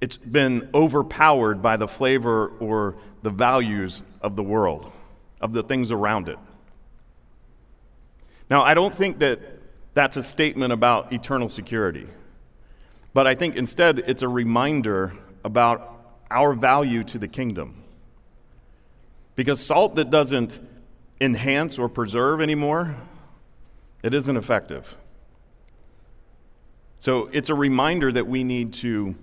It's 0.00 0.16
been 0.16 0.70
overpowered 0.72 1.60
by 1.60 1.76
the 1.76 1.86
flavor 1.86 2.48
or 2.60 2.94
the 3.20 3.28
values 3.28 4.02
of 4.22 4.36
the 4.36 4.42
world 4.42 4.90
of 5.38 5.52
the 5.52 5.62
things 5.62 5.90
around 5.92 6.30
it. 6.30 6.38
Now, 8.48 8.62
I 8.62 8.72
don't 8.72 8.94
think 8.94 9.18
that 9.18 9.40
that's 9.92 10.16
a 10.16 10.22
statement 10.22 10.72
about 10.72 11.12
eternal 11.12 11.50
security, 11.50 12.06
but 13.12 13.26
I 13.26 13.34
think 13.34 13.56
instead 13.56 13.98
it's 13.98 14.22
a 14.22 14.28
reminder 14.28 15.12
about 15.44 16.06
our 16.30 16.54
value 16.54 17.04
to 17.04 17.18
the 17.18 17.28
kingdom. 17.28 17.84
Because 19.36 19.60
salt 19.60 19.94
that 19.96 20.08
doesn't 20.08 20.58
enhance 21.20 21.78
or 21.78 21.90
preserve 21.90 22.40
anymore, 22.40 22.96
it 24.02 24.14
isn't 24.14 24.38
effective. 24.38 24.96
So 27.02 27.28
it's 27.32 27.50
a 27.50 27.54
reminder 27.56 28.12
that 28.12 28.28
we 28.28 28.44
need 28.44 28.74
to 28.74 29.16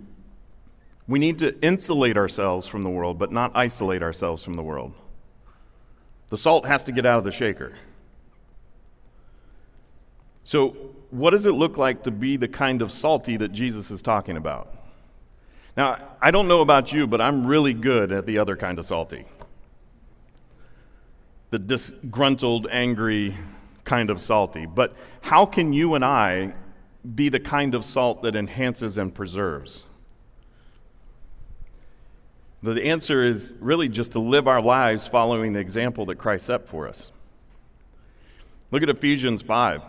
we 1.07 1.17
need 1.17 1.39
to 1.39 1.57
insulate 1.62 2.17
ourselves 2.17 2.67
from 2.67 2.83
the 2.83 2.89
world, 2.89 3.17
but 3.17 3.31
not 3.31 3.53
isolate 3.55 4.03
ourselves 4.03 4.43
from 4.43 4.55
the 4.55 4.62
world. 4.62 4.91
The 6.27 6.38
salt 6.38 6.65
has 6.65 6.83
to 6.83 6.91
get 6.91 7.05
out 7.05 7.19
of 7.19 7.24
the 7.24 7.31
shaker. 7.31 7.77
So, 10.43 10.71
what 11.09 11.29
does 11.29 11.45
it 11.45 11.53
look 11.53 11.77
like 11.77 12.03
to 12.03 12.12
be 12.12 12.36
the 12.36 12.50
kind 12.50 12.81
of 12.81 12.91
salty 12.91 13.38
that 13.38 13.53
Jesus 13.53 13.91
is 13.91 14.01
talking 14.01 14.36
about? 14.36 14.75
Now, 15.77 16.17
I 16.21 16.31
don't 16.31 16.50
know 16.50 16.59
about 16.59 16.91
you, 16.91 17.07
but 17.07 17.21
I'm 17.21 17.48
really 17.48 17.74
good 17.74 18.12
at 18.12 18.25
the 18.25 18.39
other 18.39 18.57
kind 18.57 18.77
of 18.77 18.86
salty 18.86 19.25
the 21.50 21.59
disgruntled, 21.59 22.67
angry 22.69 23.36
kind 23.86 24.09
of 24.09 24.19
salty. 24.19 24.65
But 24.65 24.98
how 25.21 25.45
can 25.45 25.71
you 25.71 25.95
and 25.95 26.03
I 26.03 26.55
be 27.15 27.29
the 27.29 27.39
kind 27.39 27.75
of 27.75 27.86
salt 27.86 28.24
that 28.24 28.36
enhances 28.36 28.98
and 28.98 29.13
preserves? 29.13 29.86
The 32.62 32.84
answer 32.84 33.24
is 33.24 33.56
really 33.60 33.88
just 33.88 34.12
to 34.13 34.20
live 34.20 34.48
our 34.48 34.62
lives 34.62 35.08
following 35.08 35.53
the 35.53 35.60
example 35.60 36.06
that 36.08 36.15
Christ 36.15 36.48
set 36.48 36.68
for 36.68 36.88
us. 36.88 37.12
Look 38.72 38.84
at 38.84 38.89
Ephesians 38.89 39.41
5, 39.41 39.82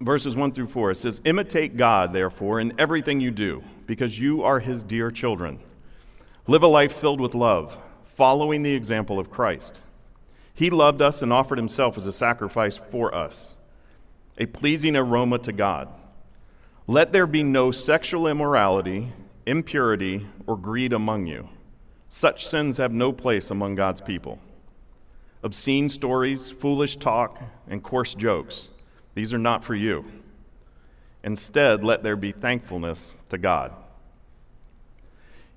verses 0.00 0.36
1 0.36 0.52
through 0.52 0.68
4. 0.68 0.92
It 0.92 0.94
says, 0.94 1.20
Imitate 1.24 1.76
God, 1.76 2.12
therefore, 2.12 2.60
in 2.60 2.78
everything 2.78 3.20
you 3.20 3.32
do, 3.32 3.62
because 3.86 4.18
you 4.18 4.42
are 4.44 4.60
his 4.60 4.84
dear 4.84 5.10
children. 5.10 5.58
Live 6.46 6.62
a 6.62 6.68
life 6.68 6.94
filled 6.94 7.20
with 7.20 7.34
love, 7.34 7.76
following 8.04 8.62
the 8.62 8.74
example 8.74 9.18
of 9.18 9.30
Christ. 9.30 9.80
He 10.54 10.70
loved 10.70 11.02
us 11.02 11.22
and 11.22 11.32
offered 11.32 11.58
himself 11.58 11.98
as 11.98 12.06
a 12.06 12.12
sacrifice 12.12 12.76
for 12.76 13.12
us, 13.12 13.56
a 14.38 14.46
pleasing 14.46 14.96
aroma 14.96 15.38
to 15.40 15.52
God. 15.52 15.88
Let 16.86 17.12
there 17.12 17.26
be 17.26 17.42
no 17.42 17.70
sexual 17.70 18.26
immorality, 18.26 19.12
impurity, 19.46 20.26
or 20.46 20.56
greed 20.56 20.92
among 20.92 21.26
you 21.26 21.48
such 22.14 22.46
sins 22.46 22.76
have 22.76 22.92
no 22.92 23.12
place 23.12 23.50
among 23.50 23.74
God's 23.74 24.00
people. 24.00 24.38
Obscene 25.42 25.88
stories, 25.88 26.48
foolish 26.48 26.96
talk, 26.96 27.42
and 27.66 27.82
coarse 27.82 28.14
jokes, 28.14 28.70
these 29.14 29.34
are 29.34 29.38
not 29.38 29.64
for 29.64 29.74
you. 29.74 30.04
Instead, 31.24 31.82
let 31.82 32.04
there 32.04 32.14
be 32.14 32.30
thankfulness 32.30 33.16
to 33.30 33.36
God. 33.36 33.72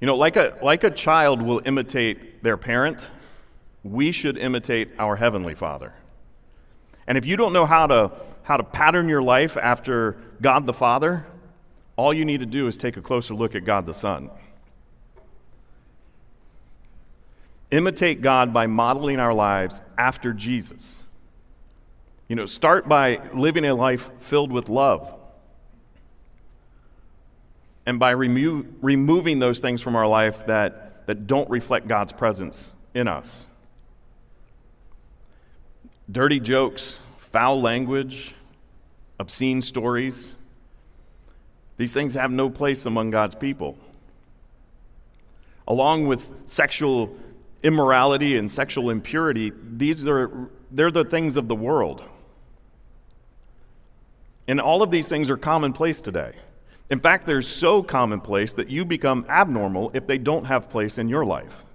You 0.01 0.07
know, 0.07 0.15
like 0.15 0.35
a, 0.35 0.57
like 0.63 0.83
a 0.83 0.89
child 0.89 1.43
will 1.43 1.61
imitate 1.63 2.41
their 2.41 2.57
parent, 2.57 3.07
we 3.83 4.11
should 4.11 4.35
imitate 4.35 4.89
our 4.97 5.15
Heavenly 5.15 5.53
Father. 5.53 5.93
And 7.05 7.19
if 7.19 7.25
you 7.27 7.37
don't 7.37 7.53
know 7.53 7.67
how 7.67 7.85
to, 7.85 8.11
how 8.47 8.57
to 8.57 8.63
pattern 8.63 9.07
your 9.09 9.21
life 9.21 9.57
after 9.57 10.17
God 10.41 10.65
the 10.65 10.73
Father, 10.73 11.25
all 11.95 12.13
you 12.13 12.25
need 12.25 12.39
to 12.39 12.45
do 12.45 12.67
is 12.67 12.77
take 12.77 12.97
a 12.97 13.01
closer 13.01 13.33
look 13.33 13.55
at 13.55 13.65
God 13.65 13.85
the 13.85 13.93
Son. 13.93 14.29
imitate 17.71 18.21
God 18.21 18.53
by 18.53 18.67
modeling 18.67 19.19
our 19.19 19.33
lives 19.33 19.81
after 19.97 20.33
Jesus. 20.33 21.03
You 22.27 22.35
know, 22.35 22.45
start 22.45 22.87
by 22.87 23.21
living 23.33 23.65
a 23.65 23.73
life 23.73 24.09
filled 24.19 24.51
with 24.51 24.69
love. 24.69 25.13
And 27.85 27.99
by 27.99 28.11
remo- 28.11 28.65
removing 28.81 29.39
those 29.39 29.59
things 29.59 29.81
from 29.81 29.95
our 29.95 30.07
life 30.07 30.45
that, 30.47 31.07
that 31.07 31.25
don't 31.27 31.49
reflect 31.49 31.87
God's 31.87 32.11
presence 32.11 32.73
in 32.93 33.07
us. 33.07 33.47
Dirty 36.09 36.39
jokes, 36.39 36.97
foul 37.31 37.61
language, 37.61 38.35
obscene 39.19 39.61
stories, 39.61 40.33
these 41.77 41.93
things 41.93 42.15
have 42.15 42.31
no 42.31 42.49
place 42.49 42.85
among 42.85 43.11
God's 43.11 43.35
people. 43.35 43.77
Along 45.67 46.07
with 46.07 46.31
sexual 46.47 47.15
immorality 47.63 48.37
and 48.37 48.49
sexual 48.49 48.89
impurity, 48.89 49.51
these 49.63 50.05
are 50.07 50.49
they're 50.71 50.91
the 50.91 51.05
things 51.05 51.35
of 51.35 51.47
the 51.47 51.55
world. 51.55 52.03
And 54.47 54.59
all 54.59 54.81
of 54.81 54.91
these 54.91 55.07
things 55.07 55.29
are 55.29 55.37
commonplace 55.37 56.01
today. 56.01 56.33
In 56.89 56.99
fact, 56.99 57.27
they're 57.27 57.41
so 57.41 57.83
commonplace 57.83 58.53
that 58.53 58.69
you 58.69 58.85
become 58.85 59.25
abnormal 59.27 59.91
if 59.93 60.07
they 60.07 60.17
don't 60.17 60.45
have 60.45 60.69
place 60.69 60.97
in 60.97 61.09
your 61.09 61.25
life. 61.25 61.65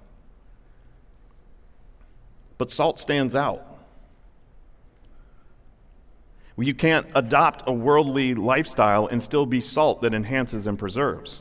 But 2.56 2.71
salt 2.71 2.99
stands 2.99 3.35
out. 3.35 3.72
You 6.56 6.75
can't 6.75 7.06
adopt 7.14 7.64
a 7.66 7.73
worldly 7.73 8.35
lifestyle 8.35 9.06
and 9.06 9.23
still 9.23 9.47
be 9.47 9.61
salt 9.61 10.02
that 10.02 10.14
enhances 10.14 10.66
and 10.66 10.78
preserves. 10.78 11.40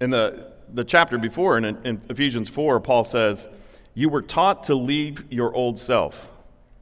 in 0.00 0.10
the, 0.10 0.52
the 0.72 0.84
chapter 0.84 1.18
before, 1.18 1.58
in, 1.58 1.64
in 1.64 2.02
Ephesians 2.08 2.48
4, 2.48 2.80
Paul 2.80 3.04
says, 3.04 3.48
You 3.94 4.08
were 4.08 4.22
taught 4.22 4.64
to 4.64 4.74
leave 4.74 5.24
your 5.30 5.54
old 5.54 5.78
self. 5.78 6.28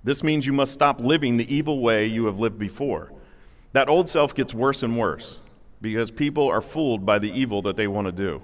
This 0.02 0.22
means 0.22 0.46
you 0.46 0.52
must 0.52 0.72
stop 0.72 1.00
living 1.00 1.36
the 1.36 1.54
evil 1.54 1.80
way 1.80 2.06
you 2.06 2.26
have 2.26 2.38
lived 2.38 2.58
before. 2.58 3.12
That 3.72 3.88
old 3.88 4.08
self 4.08 4.34
gets 4.34 4.52
worse 4.52 4.82
and 4.82 4.98
worse 4.98 5.40
because 5.80 6.10
people 6.10 6.48
are 6.48 6.60
fooled 6.60 7.04
by 7.04 7.18
the 7.18 7.30
evil 7.30 7.62
that 7.62 7.76
they 7.76 7.86
want 7.86 8.06
to 8.06 8.12
do. 8.12 8.42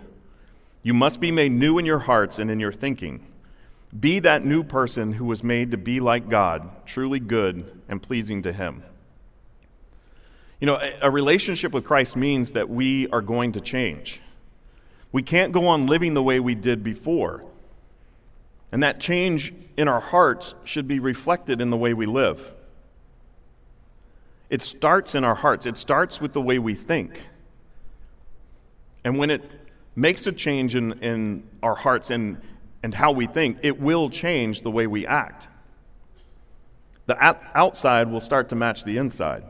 You 0.82 0.94
must 0.94 1.20
be 1.20 1.30
made 1.30 1.52
new 1.52 1.78
in 1.78 1.84
your 1.84 1.98
hearts 1.98 2.38
and 2.38 2.50
in 2.50 2.58
your 2.58 2.72
thinking. 2.72 3.26
Be 3.98 4.20
that 4.20 4.44
new 4.44 4.62
person 4.62 5.12
who 5.12 5.24
was 5.24 5.42
made 5.42 5.72
to 5.72 5.76
be 5.76 5.98
like 6.00 6.28
God, 6.28 6.86
truly 6.86 7.18
good 7.18 7.82
and 7.88 8.00
pleasing 8.00 8.42
to 8.42 8.52
Him. 8.52 8.84
You 10.60 10.66
know, 10.66 10.80
a, 11.00 11.10
relationship 11.10 11.72
with 11.72 11.84
Christ 11.84 12.16
means 12.16 12.52
that 12.52 12.68
we 12.68 13.08
are 13.08 13.22
going 13.22 13.52
to 13.52 13.60
change. 13.60 14.20
We 15.10 15.22
can't 15.22 15.52
go 15.52 15.68
on 15.68 15.86
living 15.86 16.14
the 16.14 16.22
way 16.22 16.38
we 16.38 16.54
did 16.54 16.84
before. 16.84 17.42
And 18.70 18.82
that 18.82 19.00
change 19.00 19.52
in 19.76 19.88
our 19.88 20.00
hearts 20.00 20.54
should 20.64 20.86
be 20.86 21.00
reflected 21.00 21.60
in 21.60 21.70
the 21.70 21.76
way 21.76 21.94
we 21.94 22.06
live. 22.06 22.54
It 24.50 24.62
starts 24.62 25.14
in 25.14 25.24
our 25.24 25.34
hearts, 25.34 25.66
it 25.66 25.76
starts 25.76 26.20
with 26.20 26.32
the 26.32 26.40
way 26.40 26.58
we 26.58 26.74
think. 26.74 27.20
And 29.02 29.18
when 29.18 29.30
it 29.30 29.42
makes 29.96 30.26
a 30.26 30.32
change 30.32 30.76
in, 30.76 30.92
in 31.00 31.48
our 31.62 31.74
hearts 31.74 32.10
and, 32.10 32.40
and 32.82 32.94
how 32.94 33.12
we 33.12 33.26
think, 33.26 33.58
it 33.62 33.80
will 33.80 34.08
change 34.10 34.62
the 34.62 34.70
way 34.70 34.86
we 34.86 35.06
act. 35.06 35.48
The 37.06 37.16
outside 37.54 38.10
will 38.10 38.20
start 38.20 38.48
to 38.50 38.56
match 38.56 38.84
the 38.84 38.96
inside. 38.96 39.44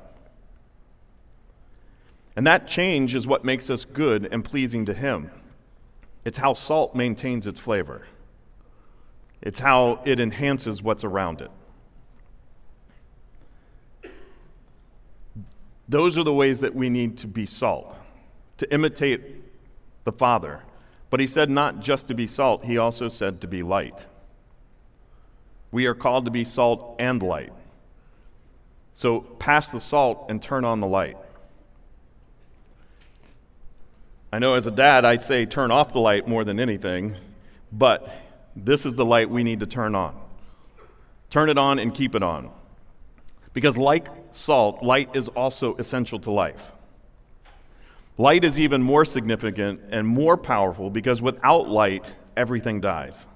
And 2.36 2.46
that 2.46 2.66
change 2.66 3.14
is 3.14 3.26
what 3.26 3.44
makes 3.44 3.68
us 3.70 3.84
good 3.84 4.28
and 4.32 4.44
pleasing 4.44 4.86
to 4.86 4.94
Him. 4.94 5.30
It's 6.24 6.38
how 6.38 6.54
salt 6.54 6.94
maintains 6.94 7.46
its 7.46 7.60
flavor. 7.60 8.06
it's 9.42 9.58
how 9.58 10.00
it 10.04 10.20
enhances 10.20 10.82
what's 10.82 11.04
around 11.04 11.40
it. 11.40 11.50
Those 15.88 16.18
are 16.18 16.24
the 16.24 16.32
ways 16.32 16.60
that 16.60 16.74
we 16.74 16.88
need 16.88 17.18
to 17.18 17.26
be 17.26 17.46
salt, 17.46 17.96
to 18.58 18.72
imitate 18.72 19.22
the 20.04 20.12
Father. 20.12 20.62
But 21.10 21.20
he 21.20 21.26
said 21.26 21.50
not 21.50 21.80
just 21.80 22.08
to 22.08 22.14
be 22.14 22.26
salt, 22.26 22.64
he 22.64 22.78
also 22.78 23.08
said 23.08 23.40
to 23.40 23.48
be 23.48 23.62
light. 23.62 24.06
We 25.72 25.86
are 25.86 25.94
called 25.94 26.24
to 26.24 26.30
be 26.30 26.44
salt 26.44 26.96
and 26.98 27.22
light. 27.22 27.52
So 28.94 29.20
pass 29.20 29.68
the 29.68 29.80
salt 29.80 30.26
and 30.28 30.40
turn 30.40 30.64
on 30.64 30.80
the 30.80 30.86
light. 30.86 31.16
I 34.32 34.38
know 34.38 34.54
as 34.54 34.66
a 34.66 34.70
dad, 34.70 35.04
I'd 35.04 35.22
say 35.22 35.44
turn 35.46 35.72
off 35.72 35.92
the 35.92 36.00
light 36.00 36.28
more 36.28 36.44
than 36.44 36.60
anything, 36.60 37.16
but 37.72 38.08
this 38.54 38.86
is 38.86 38.94
the 38.94 39.04
light 39.04 39.28
we 39.28 39.42
need 39.42 39.60
to 39.60 39.66
turn 39.66 39.94
on. 39.96 40.14
Turn 41.30 41.48
it 41.48 41.58
on 41.58 41.78
and 41.78 41.94
keep 41.94 42.14
it 42.14 42.22
on. 42.22 42.50
Because, 43.52 43.76
like 43.76 44.08
salt, 44.30 44.82
light 44.82 45.14
is 45.14 45.28
also 45.28 45.76
essential 45.76 46.20
to 46.20 46.30
life. 46.30 46.70
Light 48.20 48.44
is 48.44 48.60
even 48.60 48.82
more 48.82 49.06
significant 49.06 49.80
and 49.92 50.06
more 50.06 50.36
powerful 50.36 50.90
because 50.90 51.22
without 51.22 51.70
light, 51.70 52.12
everything 52.36 52.78
dies. 52.78 53.26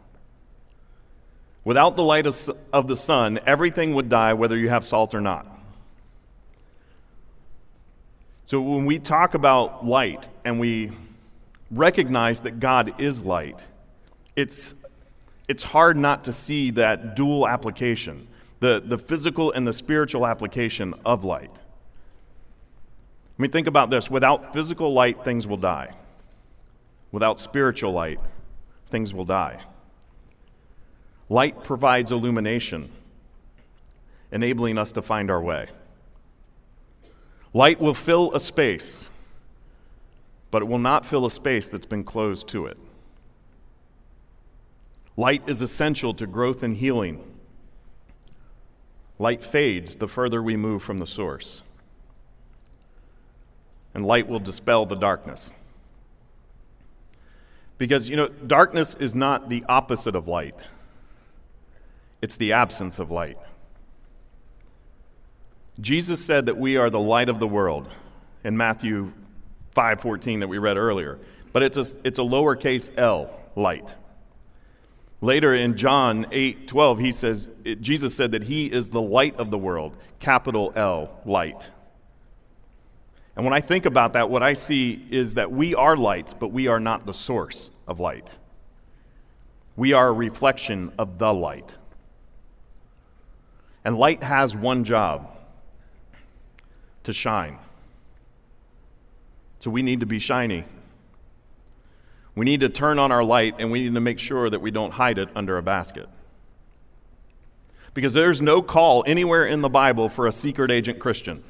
Without 1.65 1.97
the 1.97 2.03
light 2.03 2.27
of 2.71 2.87
the 2.87 2.95
sun, 2.95 3.41
everything 3.47 3.95
would 3.95 4.11
die 4.11 4.35
whether 4.35 4.59
you 4.59 4.69
have 4.69 4.85
salt 4.85 5.15
or 5.15 5.23
not. 5.23 5.47
So 8.45 8.61
when 8.61 8.85
we 8.85 8.99
talk 8.99 9.33
about 9.33 9.87
light 9.87 10.29
and 10.45 10.61
we 10.61 10.93
recognize 11.71 12.43
that 12.43 12.61
God 12.61 13.01
is 13.01 13.25
light, 13.25 13.63
it's, 14.37 14.75
it's 15.49 15.63
hard 15.63 15.97
not 15.97 16.25
to 16.25 16.33
see 16.35 16.73
that 16.73 17.17
dual 17.17 17.49
application 17.49 18.29
the, 18.61 18.83
the 18.85 18.99
physical 18.99 19.51
and 19.53 19.67
the 19.67 19.73
spiritual 19.73 20.27
application 20.27 20.93
of 21.07 21.25
light. 21.25 21.51
I 23.39 23.43
mean, 23.43 23.51
think 23.51 23.67
about 23.67 23.91
this 23.91 24.11
without 24.11 24.53
physical 24.53 24.93
light, 24.93 25.25
things 25.25 25.47
will 25.47 25.57
die. 25.57 25.95
Without 27.13 27.41
spiritual 27.41 27.93
light, 27.93 28.21
things 28.91 29.13
will 29.13 29.25
die. 29.25 29.61
Light 31.29 31.65
provides 31.65 32.13
illumination, 32.13 32.91
enabling 34.31 34.79
us 34.79 34.93
to 34.93 35.03
find 35.03 35.31
our 35.31 35.43
way. 35.43 35.69
Light 37.53 37.81
will 37.81 37.95
fill 37.95 38.35
a 38.35 38.41
space, 38.41 39.09
but 40.51 40.63
it 40.63 40.67
will 40.67 40.79
not 40.79 41.07
fill 41.07 41.25
a 41.27 41.31
space 41.31 41.69
that's 41.69 41.87
been 41.87 42.05
closed 42.05 42.49
to 42.49 42.67
it. 42.67 42.77
Light 45.17 45.43
is 45.49 45.63
essential 45.63 46.15
to 46.15 46.27
growth 46.27 46.63
and 46.63 46.77
healing 46.77 47.23
Light 49.19 49.45
fades 49.45 49.97
the 49.97 50.09
further 50.09 50.43
we 50.43 50.57
move 50.57 50.83
from 50.83 50.99
the 50.99 51.07
source, 51.07 51.63
and 53.95 54.05
light 54.05 54.29
will 54.29 54.41
dispel 54.41 54.85
the 54.87 54.97
darkness. 54.97 55.51
Because, 57.79 58.09
you 58.09 58.17
know, 58.17 58.29
darkness 58.29 58.95
is 58.99 59.15
not 59.15 59.49
the 59.49 59.65
opposite 59.69 60.15
of 60.15 60.29
light, 60.29 60.61
it's 62.21 62.37
the 62.37 62.53
absence 62.53 62.99
of 62.99 63.11
light. 63.11 63.39
Jesus 65.81 66.25
said 66.25 66.47
that 66.47 66.57
we 66.57 66.77
are 66.77 66.89
the 66.89 67.01
light 67.01 67.29
of 67.29 67.41
the 67.41 67.49
world 67.49 67.89
in 68.45 68.57
Matthew 68.57 69.13
5:14 69.75 70.41
that 70.41 70.49
we 70.49 70.59
read 70.59 70.77
earlier. 70.77 71.19
But 71.53 71.63
it's 71.63 71.77
a, 71.77 71.85
it's 72.05 72.19
a 72.19 72.23
lowercase 72.23 72.97
l, 72.97 73.31
light. 73.57 73.95
Later 75.21 75.55
in 75.55 75.77
John 75.77 76.27
8:12 76.27 77.01
he 77.01 77.13
says, 77.13 77.51
Jesus 77.81 78.15
said 78.15 78.33
that 78.33 78.45
he 78.45 78.67
is 78.67 78.91
the 78.91 79.01
light 79.01 79.37
of 79.37 79.51
the 79.51 79.59
world, 79.59 79.97
capital 80.21 80.73
L, 80.77 81.19
light. 81.25 81.71
And 83.37 83.45
when 83.45 83.53
I 83.53 83.61
think 83.61 83.85
about 83.87 84.13
that, 84.13 84.31
what 84.31 84.43
I 84.43 84.55
see 84.55 85.07
is 85.11 85.35
that 85.35 85.51
we 85.51 85.75
are 85.75 85.97
lights, 85.97 86.35
but 86.35 86.49
we 86.49 86.69
are 86.69 86.79
not 86.79 87.05
the 87.05 87.15
source 87.15 87.71
of 87.89 87.99
light. 87.99 88.39
We 89.77 89.93
are 89.93 90.09
a 90.09 90.13
reflection 90.13 90.93
of 90.99 91.19
the 91.19 91.33
light. 91.33 91.75
And 93.85 93.97
light 93.99 94.23
has 94.23 94.57
one 94.57 94.85
job 94.85 95.37
to 97.03 97.13
shine. 97.13 97.59
So 99.59 99.71
we 99.71 99.83
need 99.83 100.01
to 100.01 100.07
be 100.07 100.19
shiny. 100.19 100.65
We 102.35 102.45
need 102.45 102.61
to 102.61 102.69
turn 102.69 102.99
on 102.99 103.13
our 103.13 103.25
light 103.25 103.57
and 103.59 103.71
we 103.71 103.83
need 103.83 103.95
to 103.95 104.01
make 104.01 104.19
sure 104.19 104.49
that 104.49 104.61
we 104.61 104.71
don't 104.71 104.93
hide 104.93 105.19
it 105.19 105.29
under 105.35 105.59
a 105.59 105.63
basket. 105.63 106.09
Because 107.95 108.13
there's 108.13 108.43
no 108.43 108.63
call 108.63 109.05
anywhere 109.07 109.47
in 109.47 109.61
the 109.61 109.69
Bible 109.69 110.09
for 110.09 110.27
a 110.27 110.33
secret 110.33 110.71
agent 110.71 110.99
Christian. 110.99 111.45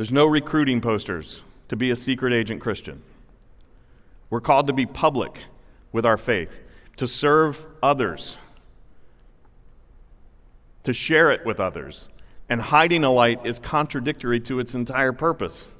There's 0.00 0.10
no 0.10 0.24
recruiting 0.24 0.80
posters 0.80 1.42
to 1.68 1.76
be 1.76 1.90
a 1.90 1.94
secret 1.94 2.32
agent 2.32 2.62
Christian. 2.62 3.02
We're 4.30 4.40
called 4.40 4.68
to 4.68 4.72
be 4.72 4.86
public 4.86 5.38
with 5.92 6.06
our 6.06 6.16
faith, 6.16 6.48
to 6.96 7.06
serve 7.06 7.66
others, 7.82 8.38
to 10.84 10.94
share 10.94 11.30
it 11.32 11.44
with 11.44 11.60
others. 11.60 12.08
And 12.48 12.62
hiding 12.62 13.04
a 13.04 13.12
light 13.12 13.44
is 13.44 13.58
contradictory 13.58 14.40
to 14.40 14.58
its 14.58 14.74
entire 14.74 15.12
purpose. 15.12 15.70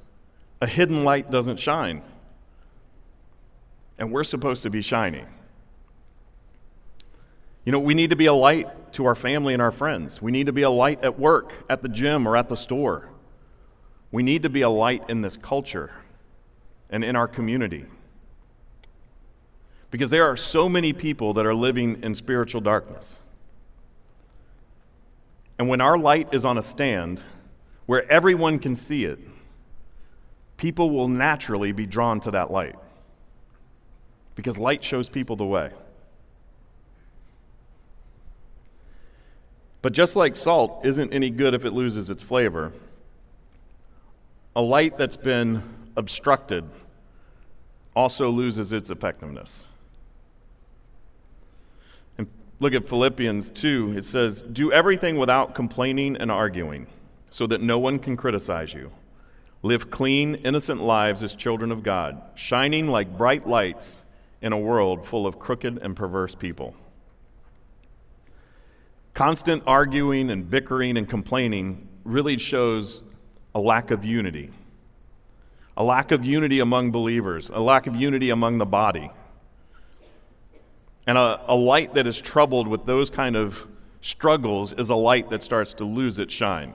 A 0.60 0.66
hidden 0.66 1.02
light 1.02 1.30
doesn't 1.30 1.58
shine 1.58 2.02
and 3.98 4.12
we're 4.12 4.22
supposed 4.22 4.64
to 4.64 4.70
be 4.70 4.82
shining. 4.82 5.28
You 7.64 7.72
know, 7.72 7.80
we 7.80 7.94
need 7.94 8.10
to 8.10 8.16
be 8.16 8.26
a 8.26 8.34
light 8.34 8.92
to 8.92 9.06
our 9.06 9.14
family 9.14 9.54
and 9.54 9.62
our 9.62 9.72
friends. 9.72 10.20
We 10.20 10.30
need 10.30 10.44
to 10.44 10.52
be 10.52 10.60
a 10.60 10.70
light 10.70 11.02
at 11.02 11.18
work, 11.18 11.54
at 11.70 11.80
the 11.80 11.88
gym, 11.88 12.28
or 12.28 12.36
at 12.36 12.50
the 12.50 12.56
store. 12.58 13.09
We 14.12 14.22
need 14.22 14.42
to 14.42 14.50
be 14.50 14.62
a 14.62 14.70
light 14.70 15.04
in 15.08 15.22
this 15.22 15.36
culture 15.36 15.92
and 16.90 17.04
in 17.04 17.16
our 17.16 17.28
community. 17.28 17.86
Because 19.90 20.10
there 20.10 20.26
are 20.26 20.36
so 20.36 20.68
many 20.68 20.92
people 20.92 21.34
that 21.34 21.46
are 21.46 21.54
living 21.54 22.02
in 22.02 22.14
spiritual 22.14 22.60
darkness. 22.60 23.20
And 25.58 25.68
when 25.68 25.80
our 25.80 25.98
light 25.98 26.32
is 26.32 26.44
on 26.44 26.58
a 26.58 26.62
stand 26.62 27.20
where 27.86 28.10
everyone 28.10 28.58
can 28.58 28.74
see 28.74 29.04
it, 29.04 29.18
people 30.56 30.90
will 30.90 31.08
naturally 31.08 31.72
be 31.72 31.86
drawn 31.86 32.20
to 32.20 32.30
that 32.30 32.50
light 32.50 32.76
because 34.34 34.58
light 34.58 34.82
shows 34.82 35.08
people 35.08 35.36
the 35.36 35.44
way. 35.44 35.70
But 39.82 39.92
just 39.92 40.16
like 40.16 40.36
salt 40.36 40.84
isn't 40.84 41.12
any 41.12 41.30
good 41.30 41.54
if 41.54 41.64
it 41.64 41.72
loses 41.72 42.10
its 42.10 42.22
flavor, 42.22 42.72
a 44.54 44.60
light 44.60 44.98
that's 44.98 45.16
been 45.16 45.62
obstructed 45.96 46.64
also 47.94 48.30
loses 48.30 48.72
its 48.72 48.90
effectiveness. 48.90 49.66
And 52.18 52.28
look 52.58 52.74
at 52.74 52.88
Philippians 52.88 53.50
2. 53.50 53.94
It 53.96 54.04
says, 54.04 54.42
Do 54.42 54.72
everything 54.72 55.18
without 55.18 55.54
complaining 55.54 56.16
and 56.16 56.30
arguing, 56.30 56.86
so 57.30 57.46
that 57.46 57.60
no 57.60 57.78
one 57.78 57.98
can 57.98 58.16
criticize 58.16 58.72
you. 58.74 58.90
Live 59.62 59.90
clean, 59.90 60.36
innocent 60.36 60.82
lives 60.82 61.22
as 61.22 61.36
children 61.36 61.70
of 61.70 61.82
God, 61.82 62.20
shining 62.34 62.88
like 62.88 63.16
bright 63.16 63.46
lights 63.46 64.04
in 64.40 64.52
a 64.52 64.58
world 64.58 65.04
full 65.04 65.26
of 65.26 65.38
crooked 65.38 65.78
and 65.78 65.94
perverse 65.94 66.34
people. 66.34 66.74
Constant 69.12 69.62
arguing 69.66 70.30
and 70.30 70.48
bickering 70.48 70.96
and 70.96 71.08
complaining 71.08 71.86
really 72.04 72.38
shows 72.38 73.02
a 73.54 73.60
lack 73.60 73.90
of 73.90 74.04
unity. 74.04 74.50
A 75.76 75.84
lack 75.84 76.10
of 76.10 76.24
unity 76.24 76.60
among 76.60 76.90
believers, 76.90 77.50
a 77.50 77.60
lack 77.60 77.86
of 77.86 77.96
unity 77.96 78.30
among 78.30 78.58
the 78.58 78.66
body. 78.66 79.10
And 81.06 81.16
a, 81.16 81.40
a 81.48 81.54
light 81.54 81.94
that 81.94 82.06
is 82.06 82.20
troubled 82.20 82.68
with 82.68 82.84
those 82.84 83.10
kind 83.10 83.36
of 83.36 83.66
struggles 84.02 84.72
is 84.72 84.90
a 84.90 84.94
light 84.94 85.30
that 85.30 85.42
starts 85.42 85.74
to 85.74 85.84
lose 85.84 86.18
its 86.18 86.32
shine. 86.32 86.74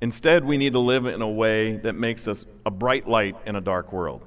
Instead, 0.00 0.44
we 0.44 0.56
need 0.56 0.72
to 0.72 0.78
live 0.78 1.06
in 1.06 1.22
a 1.22 1.28
way 1.28 1.76
that 1.78 1.94
makes 1.94 2.28
us 2.28 2.44
a 2.64 2.70
bright 2.70 3.08
light 3.08 3.36
in 3.46 3.56
a 3.56 3.60
dark 3.60 3.92
world. 3.92 4.22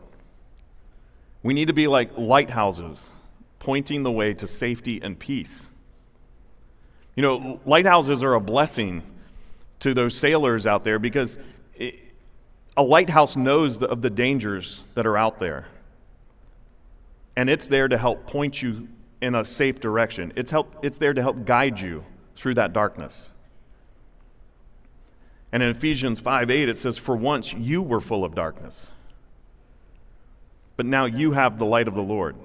We 1.43 1.53
need 1.53 1.69
to 1.69 1.73
be 1.73 1.87
like 1.87 2.17
lighthouses, 2.17 3.11
pointing 3.59 4.03
the 4.03 4.11
way 4.11 4.33
to 4.35 4.47
safety 4.47 5.01
and 5.01 5.17
peace. 5.17 5.67
You 7.15 7.23
know, 7.23 7.59
lighthouses 7.65 8.21
are 8.21 8.33
a 8.33 8.41
blessing 8.41 9.03
to 9.81 9.93
those 9.93 10.17
sailors 10.17 10.65
out 10.65 10.83
there 10.83 10.97
because 10.97 11.37
it, 11.75 11.99
a 12.77 12.83
lighthouse 12.83 13.35
knows 13.35 13.77
the, 13.77 13.87
of 13.87 14.01
the 14.01 14.09
dangers 14.09 14.83
that 14.95 15.05
are 15.05 15.17
out 15.17 15.39
there. 15.39 15.67
And 17.35 17.49
it's 17.49 17.67
there 17.67 17.87
to 17.87 17.97
help 17.97 18.25
point 18.27 18.61
you 18.61 18.87
in 19.21 19.35
a 19.35 19.45
safe 19.45 19.79
direction. 19.79 20.33
It's, 20.35 20.51
help, 20.51 20.75
it's 20.81 20.97
there 20.97 21.13
to 21.13 21.21
help 21.21 21.45
guide 21.45 21.79
you 21.79 22.03
through 22.35 22.55
that 22.55 22.73
darkness. 22.73 23.29
And 25.51 25.61
in 25.61 25.69
Ephesians 25.69 26.19
5 26.19 26.49
8, 26.49 26.69
it 26.69 26.77
says, 26.77 26.97
For 26.97 27.15
once 27.15 27.53
you 27.53 27.81
were 27.81 28.01
full 28.01 28.23
of 28.23 28.33
darkness 28.33 28.91
but 30.81 30.87
now 30.87 31.05
you 31.05 31.33
have 31.33 31.59
the 31.59 31.65
light 31.65 31.87
of 31.87 31.93
the 31.93 32.01
Lord. 32.01 32.35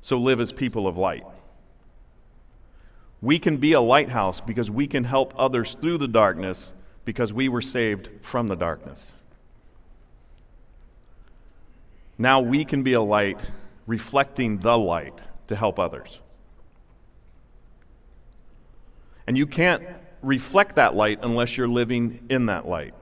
So 0.00 0.18
live 0.18 0.40
as 0.40 0.50
people 0.50 0.88
of 0.88 0.96
light. 0.96 1.24
We 3.22 3.38
can 3.38 3.58
be 3.58 3.72
a 3.72 3.80
lighthouse 3.80 4.40
because 4.40 4.70
we 4.70 4.86
can 4.86 5.04
help 5.04 5.34
others 5.36 5.76
through 5.80 5.98
the 5.98 6.08
darkness 6.08 6.72
because 7.04 7.32
we 7.32 7.48
were 7.48 7.60
saved 7.60 8.08
from 8.22 8.46
the 8.46 8.56
darkness. 8.56 9.14
Now 12.16 12.40
we 12.40 12.64
can 12.64 12.82
be 12.82 12.92
a 12.92 13.00
light 13.00 13.40
reflecting 13.86 14.58
the 14.58 14.76
light 14.76 15.22
to 15.48 15.56
help 15.56 15.78
others. 15.78 16.20
And 19.26 19.36
you 19.36 19.46
can't 19.46 19.82
reflect 20.22 20.76
that 20.76 20.94
light 20.94 21.20
unless 21.22 21.56
you're 21.56 21.68
living 21.68 22.26
in 22.28 22.46
that 22.46 22.66
light. 22.66 22.94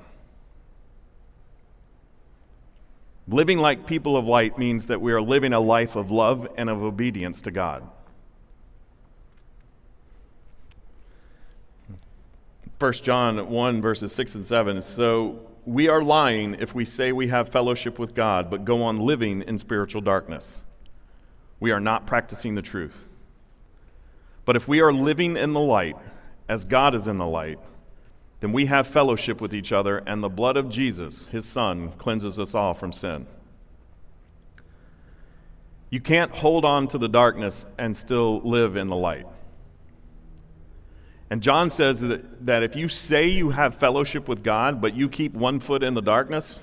Living 3.26 3.59
like 3.59 3.87
people 3.87 4.16
of 4.16 4.24
light 4.24 4.59
means 4.59 4.87
that 4.87 5.00
we 5.00 5.12
are 5.12 5.20
living 5.20 5.52
a 5.52 5.61
life 5.61 5.96
of 5.96 6.11
love 6.11 6.48
and 6.57 6.70
of 6.70 6.83
obedience 6.83 7.42
to 7.42 7.50
God. 7.50 7.88
1 12.78 12.92
John 12.92 13.48
1, 13.48 13.82
verses 13.82 14.12
6 14.12 14.36
and 14.36 14.44
7. 14.44 14.82
So 14.82 15.40
we 15.66 15.88
are 15.88 16.02
lying 16.02 16.54
if 16.60 16.74
we 16.74 16.84
say 16.84 17.10
we 17.10 17.26
have 17.28 17.48
fellowship 17.48 17.98
with 17.98 18.14
God, 18.14 18.50
but 18.50 18.64
go 18.64 18.84
on 18.84 19.00
living 19.00 19.42
in 19.42 19.58
spiritual 19.58 20.00
darkness. 20.00 20.62
We 21.58 21.72
are 21.72 21.80
not 21.80 22.06
practicing 22.06 22.54
the 22.54 22.62
truth. 22.62 23.08
But 24.44 24.54
if 24.54 24.68
we 24.68 24.80
are 24.80 24.92
living 24.92 25.36
in 25.36 25.54
the 25.54 25.60
light, 25.60 25.96
as 26.48 26.64
God 26.64 26.94
is 26.94 27.08
in 27.08 27.18
the 27.18 27.26
light, 27.26 27.58
then 28.40 28.52
we 28.52 28.66
have 28.66 28.86
fellowship 28.86 29.40
with 29.40 29.52
each 29.52 29.72
other, 29.72 29.98
and 30.06 30.22
the 30.22 30.28
blood 30.28 30.56
of 30.56 30.68
Jesus, 30.68 31.26
his 31.28 31.44
Son, 31.44 31.90
cleanses 31.98 32.38
us 32.38 32.54
all 32.54 32.74
from 32.74 32.92
sin. 32.92 33.26
You 35.90 36.00
can't 36.00 36.30
hold 36.30 36.64
on 36.64 36.86
to 36.88 36.98
the 36.98 37.08
darkness 37.08 37.66
and 37.76 37.96
still 37.96 38.40
live 38.42 38.76
in 38.76 38.86
the 38.86 38.96
light. 38.96 39.26
And 41.30 41.42
John 41.42 41.68
says 41.68 42.00
that, 42.00 42.46
that 42.46 42.62
if 42.62 42.74
you 42.74 42.88
say 42.88 43.26
you 43.26 43.50
have 43.50 43.74
fellowship 43.74 44.28
with 44.28 44.42
God, 44.42 44.80
but 44.80 44.94
you 44.94 45.08
keep 45.08 45.34
one 45.34 45.60
foot 45.60 45.82
in 45.82 45.94
the 45.94 46.00
darkness, 46.00 46.62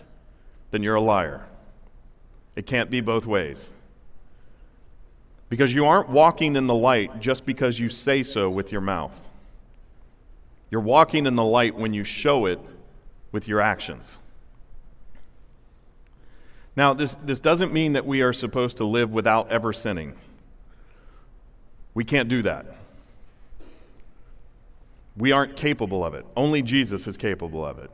then 0.71 0.81
you're 0.81 0.95
a 0.95 1.01
liar. 1.01 1.45
It 2.55 2.65
can't 2.65 2.89
be 2.89 3.01
both 3.01 3.25
ways. 3.25 3.71
Because 5.49 5.73
you 5.73 5.85
aren't 5.85 6.09
walking 6.09 6.55
in 6.55 6.65
the 6.65 6.73
light 6.73 7.19
just 7.19 7.45
because 7.45 7.79
you 7.79 7.89
say 7.89 8.23
so 8.23 8.49
with 8.49 8.71
your 8.71 8.81
mouth. 8.81 9.19
You're 10.71 10.81
walking 10.81 11.27
in 11.27 11.35
the 11.35 11.43
light 11.43 11.75
when 11.75 11.93
you 11.93 12.03
show 12.03 12.47
it 12.47 12.59
with 13.31 13.47
your 13.47 13.61
actions. 13.61 14.17
Now, 16.75 16.93
this, 16.93 17.13
this 17.15 17.39
doesn't 17.39 17.71
mean 17.71 17.93
that 17.93 18.05
we 18.05 18.21
are 18.21 18.33
supposed 18.33 18.77
to 18.77 18.85
live 18.85 19.13
without 19.13 19.51
ever 19.51 19.71
sinning. 19.71 20.15
We 21.93 22.03
can't 22.03 22.27
do 22.27 22.41
that. 22.41 22.65
We 25.17 25.31
aren't 25.31 25.55
capable 25.55 26.03
of 26.03 26.13
it. 26.13 26.25
Only 26.35 26.61
Jesus 26.61 27.07
is 27.07 27.17
capable 27.17 27.65
of 27.65 27.79
it. 27.79 27.89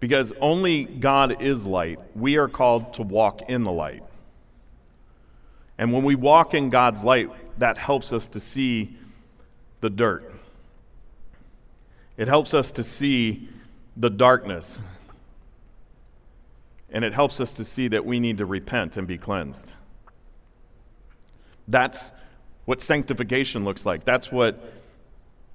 Because 0.00 0.32
only 0.40 0.84
God 0.84 1.42
is 1.42 1.64
light, 1.64 1.98
we 2.14 2.36
are 2.36 2.48
called 2.48 2.94
to 2.94 3.02
walk 3.02 3.42
in 3.48 3.64
the 3.64 3.72
light. 3.72 4.04
And 5.76 5.92
when 5.92 6.04
we 6.04 6.14
walk 6.14 6.54
in 6.54 6.70
God's 6.70 7.02
light, 7.02 7.30
that 7.58 7.78
helps 7.78 8.12
us 8.12 8.26
to 8.26 8.40
see 8.40 8.96
the 9.80 9.90
dirt. 9.90 10.32
It 12.16 12.28
helps 12.28 12.52
us 12.52 12.72
to 12.72 12.84
see 12.84 13.48
the 13.96 14.10
darkness. 14.10 14.80
And 16.90 17.04
it 17.04 17.12
helps 17.12 17.40
us 17.40 17.52
to 17.54 17.64
see 17.64 17.88
that 17.88 18.04
we 18.04 18.18
need 18.18 18.38
to 18.38 18.46
repent 18.46 18.96
and 18.96 19.06
be 19.06 19.18
cleansed. 19.18 19.72
That's 21.66 22.12
what 22.64 22.80
sanctification 22.80 23.64
looks 23.64 23.84
like. 23.84 24.04
That's 24.04 24.32
what 24.32 24.77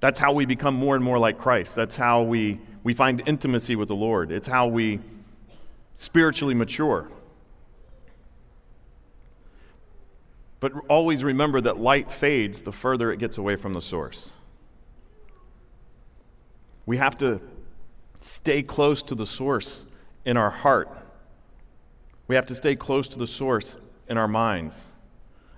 that's 0.04 0.18
how 0.18 0.34
we 0.34 0.44
become 0.44 0.74
more 0.74 0.94
and 0.94 1.02
more 1.02 1.18
like 1.18 1.38
Christ. 1.38 1.74
That's 1.76 1.96
how 1.96 2.20
we, 2.20 2.60
we 2.82 2.92
find 2.92 3.26
intimacy 3.26 3.74
with 3.74 3.88
the 3.88 3.94
Lord. 3.94 4.32
It's 4.32 4.46
how 4.46 4.66
we 4.66 5.00
spiritually 5.94 6.52
mature. 6.52 7.08
But 10.60 10.72
always 10.90 11.24
remember 11.24 11.58
that 11.62 11.78
light 11.78 12.12
fades 12.12 12.60
the 12.60 12.70
further 12.70 13.12
it 13.12 13.16
gets 13.18 13.38
away 13.38 13.56
from 13.56 13.72
the 13.72 13.80
source. 13.80 14.30
We 16.84 16.98
have 16.98 17.16
to 17.16 17.40
stay 18.20 18.62
close 18.62 19.02
to 19.04 19.14
the 19.14 19.24
source 19.24 19.86
in 20.26 20.36
our 20.36 20.50
heart. 20.50 20.90
We 22.28 22.34
have 22.34 22.44
to 22.44 22.54
stay 22.54 22.76
close 22.76 23.08
to 23.08 23.18
the 23.18 23.26
source 23.26 23.78
in 24.06 24.18
our 24.18 24.28
minds. 24.28 24.84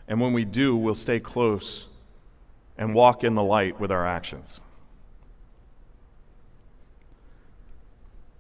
And 0.07 0.21
when 0.21 0.33
we 0.33 0.45
do, 0.45 0.77
we'll 0.77 0.95
stay 0.95 1.19
close 1.19 1.89
and 2.79 2.95
walk 2.95 3.25
in 3.25 3.35
the 3.35 3.43
light 3.43 3.81
with 3.81 3.91
our 3.91 4.07
actions. 4.07 4.61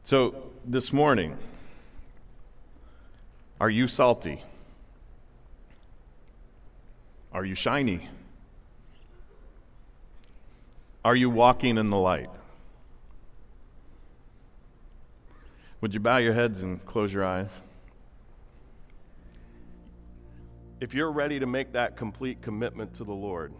So, 0.04 0.50
this 0.64 0.92
morning, 0.92 1.36
are 3.60 3.70
you 3.70 3.88
salty? 3.88 4.42
Are 7.32 7.44
you 7.44 7.54
shiny? 7.54 8.08
Are 11.04 11.16
you 11.16 11.30
walking 11.30 11.78
in 11.78 11.90
the 11.90 11.96
light? 11.96 12.28
Would 15.80 15.94
you 15.94 16.00
bow 16.00 16.16
your 16.16 16.32
heads 16.32 16.62
and 16.62 16.84
close 16.84 17.12
your 17.12 17.24
eyes? 17.24 17.50
If 20.80 20.94
you're 20.94 21.12
ready 21.12 21.38
to 21.38 21.46
make 21.46 21.72
that 21.72 21.96
complete 21.96 22.42
commitment 22.42 22.94
to 22.94 23.04
the 23.04 23.12
Lord, 23.12 23.52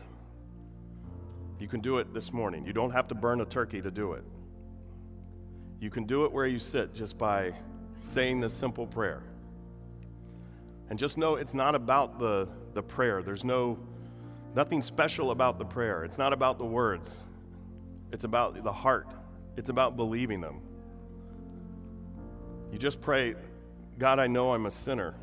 you 1.59 1.69
can 1.69 1.81
do 1.81 1.99
it 1.99 2.13
this 2.13 2.33
morning. 2.33 2.67
You 2.67 2.73
don't 2.73 2.91
have 2.91 3.09
to 3.09 3.15
burn 3.15 3.41
a 3.41 3.45
turkey 3.45 3.81
to 3.81 3.91
do 3.91 4.13
it. 4.13 4.25
You 5.81 5.91
can 5.91 6.05
do 6.05 6.25
it 6.25 6.33
where 6.33 6.47
you 6.47 6.59
sit 6.59 6.95
just 6.95 7.19
by 7.19 7.55
saying 7.99 8.41
this 8.41 8.53
simple 8.53 8.87
prayer. 8.87 9.23
And 10.89 10.99
just 10.99 11.19
know 11.19 11.37
it's 11.37 11.55
not 11.55 11.75
about 11.75 12.19
the, 12.19 12.49
the 12.75 12.83
prayer. 12.83 13.23
There's 13.23 13.45
no 13.45 13.79
nothing 14.55 14.81
special 14.81 15.33
about 15.33 15.59
the 15.59 15.65
prayer. 15.65 16.05
It's 16.05 16.19
not 16.19 16.33
about 16.33 16.59
the 16.59 16.65
words. 16.65 17.21
It's 18.13 18.25
about 18.25 18.63
the 18.63 18.73
heart. 18.73 19.15
It's 19.57 19.69
about 19.71 19.97
believing 19.97 20.41
them. 20.41 20.61
You 22.73 22.79
just 22.79 23.01
pray, 23.01 23.35
God, 23.99 24.19
I 24.19 24.27
know 24.27 24.53
I'm 24.53 24.67
a 24.67 24.71
sinner. 24.71 25.15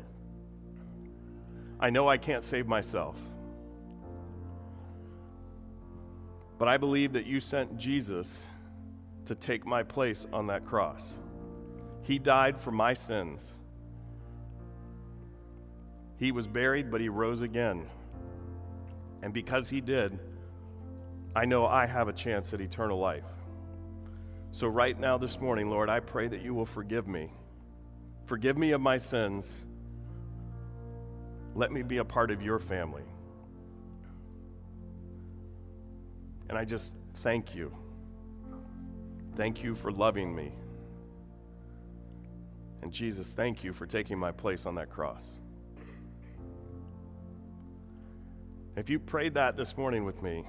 I 1.80 1.90
know 1.90 2.08
I 2.08 2.18
can't 2.18 2.44
save 2.44 2.66
myself. 2.66 3.16
But 6.64 6.70
I 6.70 6.78
believe 6.78 7.12
that 7.12 7.26
you 7.26 7.40
sent 7.40 7.76
Jesus 7.76 8.46
to 9.26 9.34
take 9.34 9.66
my 9.66 9.82
place 9.82 10.26
on 10.32 10.46
that 10.46 10.64
cross. 10.64 11.18
He 12.00 12.18
died 12.18 12.58
for 12.58 12.70
my 12.70 12.94
sins. 12.94 13.58
He 16.16 16.32
was 16.32 16.46
buried, 16.46 16.90
but 16.90 17.02
he 17.02 17.10
rose 17.10 17.42
again. 17.42 17.84
And 19.20 19.34
because 19.34 19.68
he 19.68 19.82
did, 19.82 20.18
I 21.36 21.44
know 21.44 21.66
I 21.66 21.84
have 21.84 22.08
a 22.08 22.14
chance 22.14 22.54
at 22.54 22.62
eternal 22.62 22.98
life. 22.98 23.28
So, 24.50 24.66
right 24.66 24.98
now, 24.98 25.18
this 25.18 25.38
morning, 25.38 25.68
Lord, 25.68 25.90
I 25.90 26.00
pray 26.00 26.28
that 26.28 26.40
you 26.40 26.54
will 26.54 26.64
forgive 26.64 27.06
me. 27.06 27.30
Forgive 28.24 28.56
me 28.56 28.70
of 28.70 28.80
my 28.80 28.96
sins. 28.96 29.66
Let 31.54 31.70
me 31.72 31.82
be 31.82 31.98
a 31.98 32.04
part 32.06 32.30
of 32.30 32.40
your 32.40 32.58
family. 32.58 33.04
And 36.48 36.58
I 36.58 36.64
just 36.64 36.94
thank 37.16 37.54
you. 37.54 37.72
Thank 39.36 39.62
you 39.62 39.74
for 39.74 39.90
loving 39.90 40.34
me. 40.34 40.52
And 42.82 42.92
Jesus, 42.92 43.32
thank 43.32 43.64
you 43.64 43.72
for 43.72 43.86
taking 43.86 44.18
my 44.18 44.30
place 44.30 44.66
on 44.66 44.74
that 44.74 44.90
cross. 44.90 45.38
If 48.76 48.90
you 48.90 48.98
prayed 48.98 49.34
that 49.34 49.56
this 49.56 49.76
morning 49.76 50.04
with 50.04 50.22
me, 50.22 50.44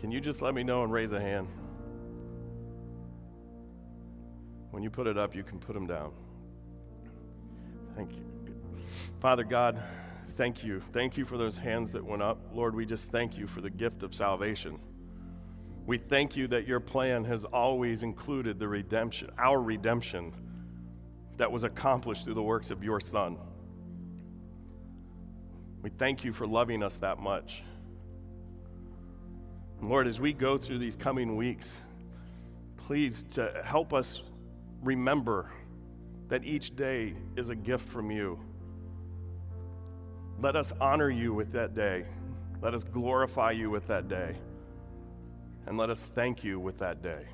can 0.00 0.10
you 0.10 0.20
just 0.20 0.40
let 0.40 0.54
me 0.54 0.62
know 0.62 0.84
and 0.84 0.92
raise 0.92 1.12
a 1.12 1.20
hand? 1.20 1.48
When 4.70 4.82
you 4.82 4.90
put 4.90 5.06
it 5.06 5.18
up, 5.18 5.34
you 5.34 5.42
can 5.42 5.58
put 5.58 5.74
them 5.74 5.86
down. 5.86 6.12
Thank 7.96 8.12
you. 8.12 8.24
Father 9.20 9.42
God, 9.42 9.82
thank 10.36 10.62
you. 10.62 10.82
Thank 10.92 11.16
you 11.16 11.24
for 11.24 11.38
those 11.38 11.56
hands 11.56 11.92
that 11.92 12.04
went 12.04 12.22
up. 12.22 12.38
Lord, 12.52 12.74
we 12.74 12.84
just 12.86 13.10
thank 13.10 13.38
you 13.38 13.46
for 13.46 13.60
the 13.60 13.70
gift 13.70 14.02
of 14.02 14.14
salvation. 14.14 14.78
We 15.86 15.98
thank 15.98 16.36
you 16.36 16.48
that 16.48 16.66
your 16.66 16.80
plan 16.80 17.24
has 17.24 17.44
always 17.44 18.02
included 18.02 18.58
the 18.58 18.68
redemption, 18.68 19.30
our 19.38 19.60
redemption 19.60 20.32
that 21.36 21.50
was 21.50 21.64
accomplished 21.64 22.24
through 22.24 22.34
the 22.34 22.42
works 22.42 22.70
of 22.70 22.82
your 22.82 23.00
Son. 23.00 23.38
We 25.82 25.90
thank 25.90 26.24
you 26.24 26.32
for 26.32 26.46
loving 26.46 26.82
us 26.82 26.98
that 26.98 27.18
much. 27.18 27.62
Lord, 29.80 30.06
as 30.06 30.20
we 30.20 30.32
go 30.32 30.56
through 30.58 30.78
these 30.78 30.96
coming 30.96 31.36
weeks, 31.36 31.82
please 32.76 33.22
to 33.34 33.62
help 33.64 33.94
us 33.94 34.22
remember 34.82 35.50
that 36.28 36.44
each 36.44 36.74
day 36.74 37.14
is 37.36 37.50
a 37.50 37.54
gift 37.54 37.88
from 37.88 38.10
you. 38.10 38.40
Let 40.40 40.56
us 40.56 40.72
honor 40.80 41.10
you 41.10 41.32
with 41.32 41.52
that 41.52 41.74
day. 41.74 42.04
Let 42.62 42.74
us 42.74 42.84
glorify 42.84 43.52
you 43.52 43.70
with 43.70 43.86
that 43.88 44.08
day. 44.08 44.36
And 45.66 45.76
let 45.76 45.90
us 45.90 46.10
thank 46.14 46.44
you 46.44 46.60
with 46.60 46.78
that 46.78 47.02
day. 47.02 47.26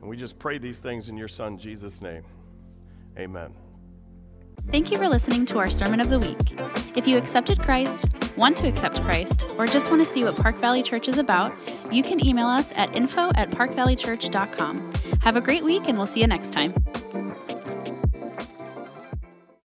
And 0.00 0.08
we 0.08 0.16
just 0.16 0.38
pray 0.38 0.58
these 0.58 0.78
things 0.78 1.08
in 1.08 1.16
your 1.16 1.28
Son, 1.28 1.58
Jesus' 1.58 2.00
name. 2.00 2.22
Amen. 3.18 3.52
Thank 4.70 4.90
you 4.90 4.98
for 4.98 5.08
listening 5.08 5.44
to 5.46 5.58
our 5.58 5.68
Sermon 5.68 6.00
of 6.00 6.08
the 6.08 6.18
Week. 6.18 6.36
If 6.96 7.08
you 7.08 7.16
accepted 7.16 7.58
Christ, 7.58 8.06
want 8.36 8.56
to 8.58 8.68
accept 8.68 9.02
Christ, 9.02 9.46
or 9.56 9.66
just 9.66 9.90
want 9.90 10.04
to 10.04 10.10
see 10.10 10.24
what 10.24 10.36
Park 10.36 10.56
Valley 10.56 10.82
Church 10.82 11.08
is 11.08 11.18
about, 11.18 11.52
you 11.90 12.02
can 12.02 12.24
email 12.24 12.46
us 12.46 12.72
at 12.76 12.94
info 12.94 13.30
at 13.34 13.50
parkvalleychurch.com. 13.50 14.92
Have 15.22 15.36
a 15.36 15.40
great 15.40 15.64
week, 15.64 15.84
and 15.86 15.96
we'll 15.96 16.06
see 16.06 16.20
you 16.20 16.26
next 16.26 16.52
time. 16.52 16.74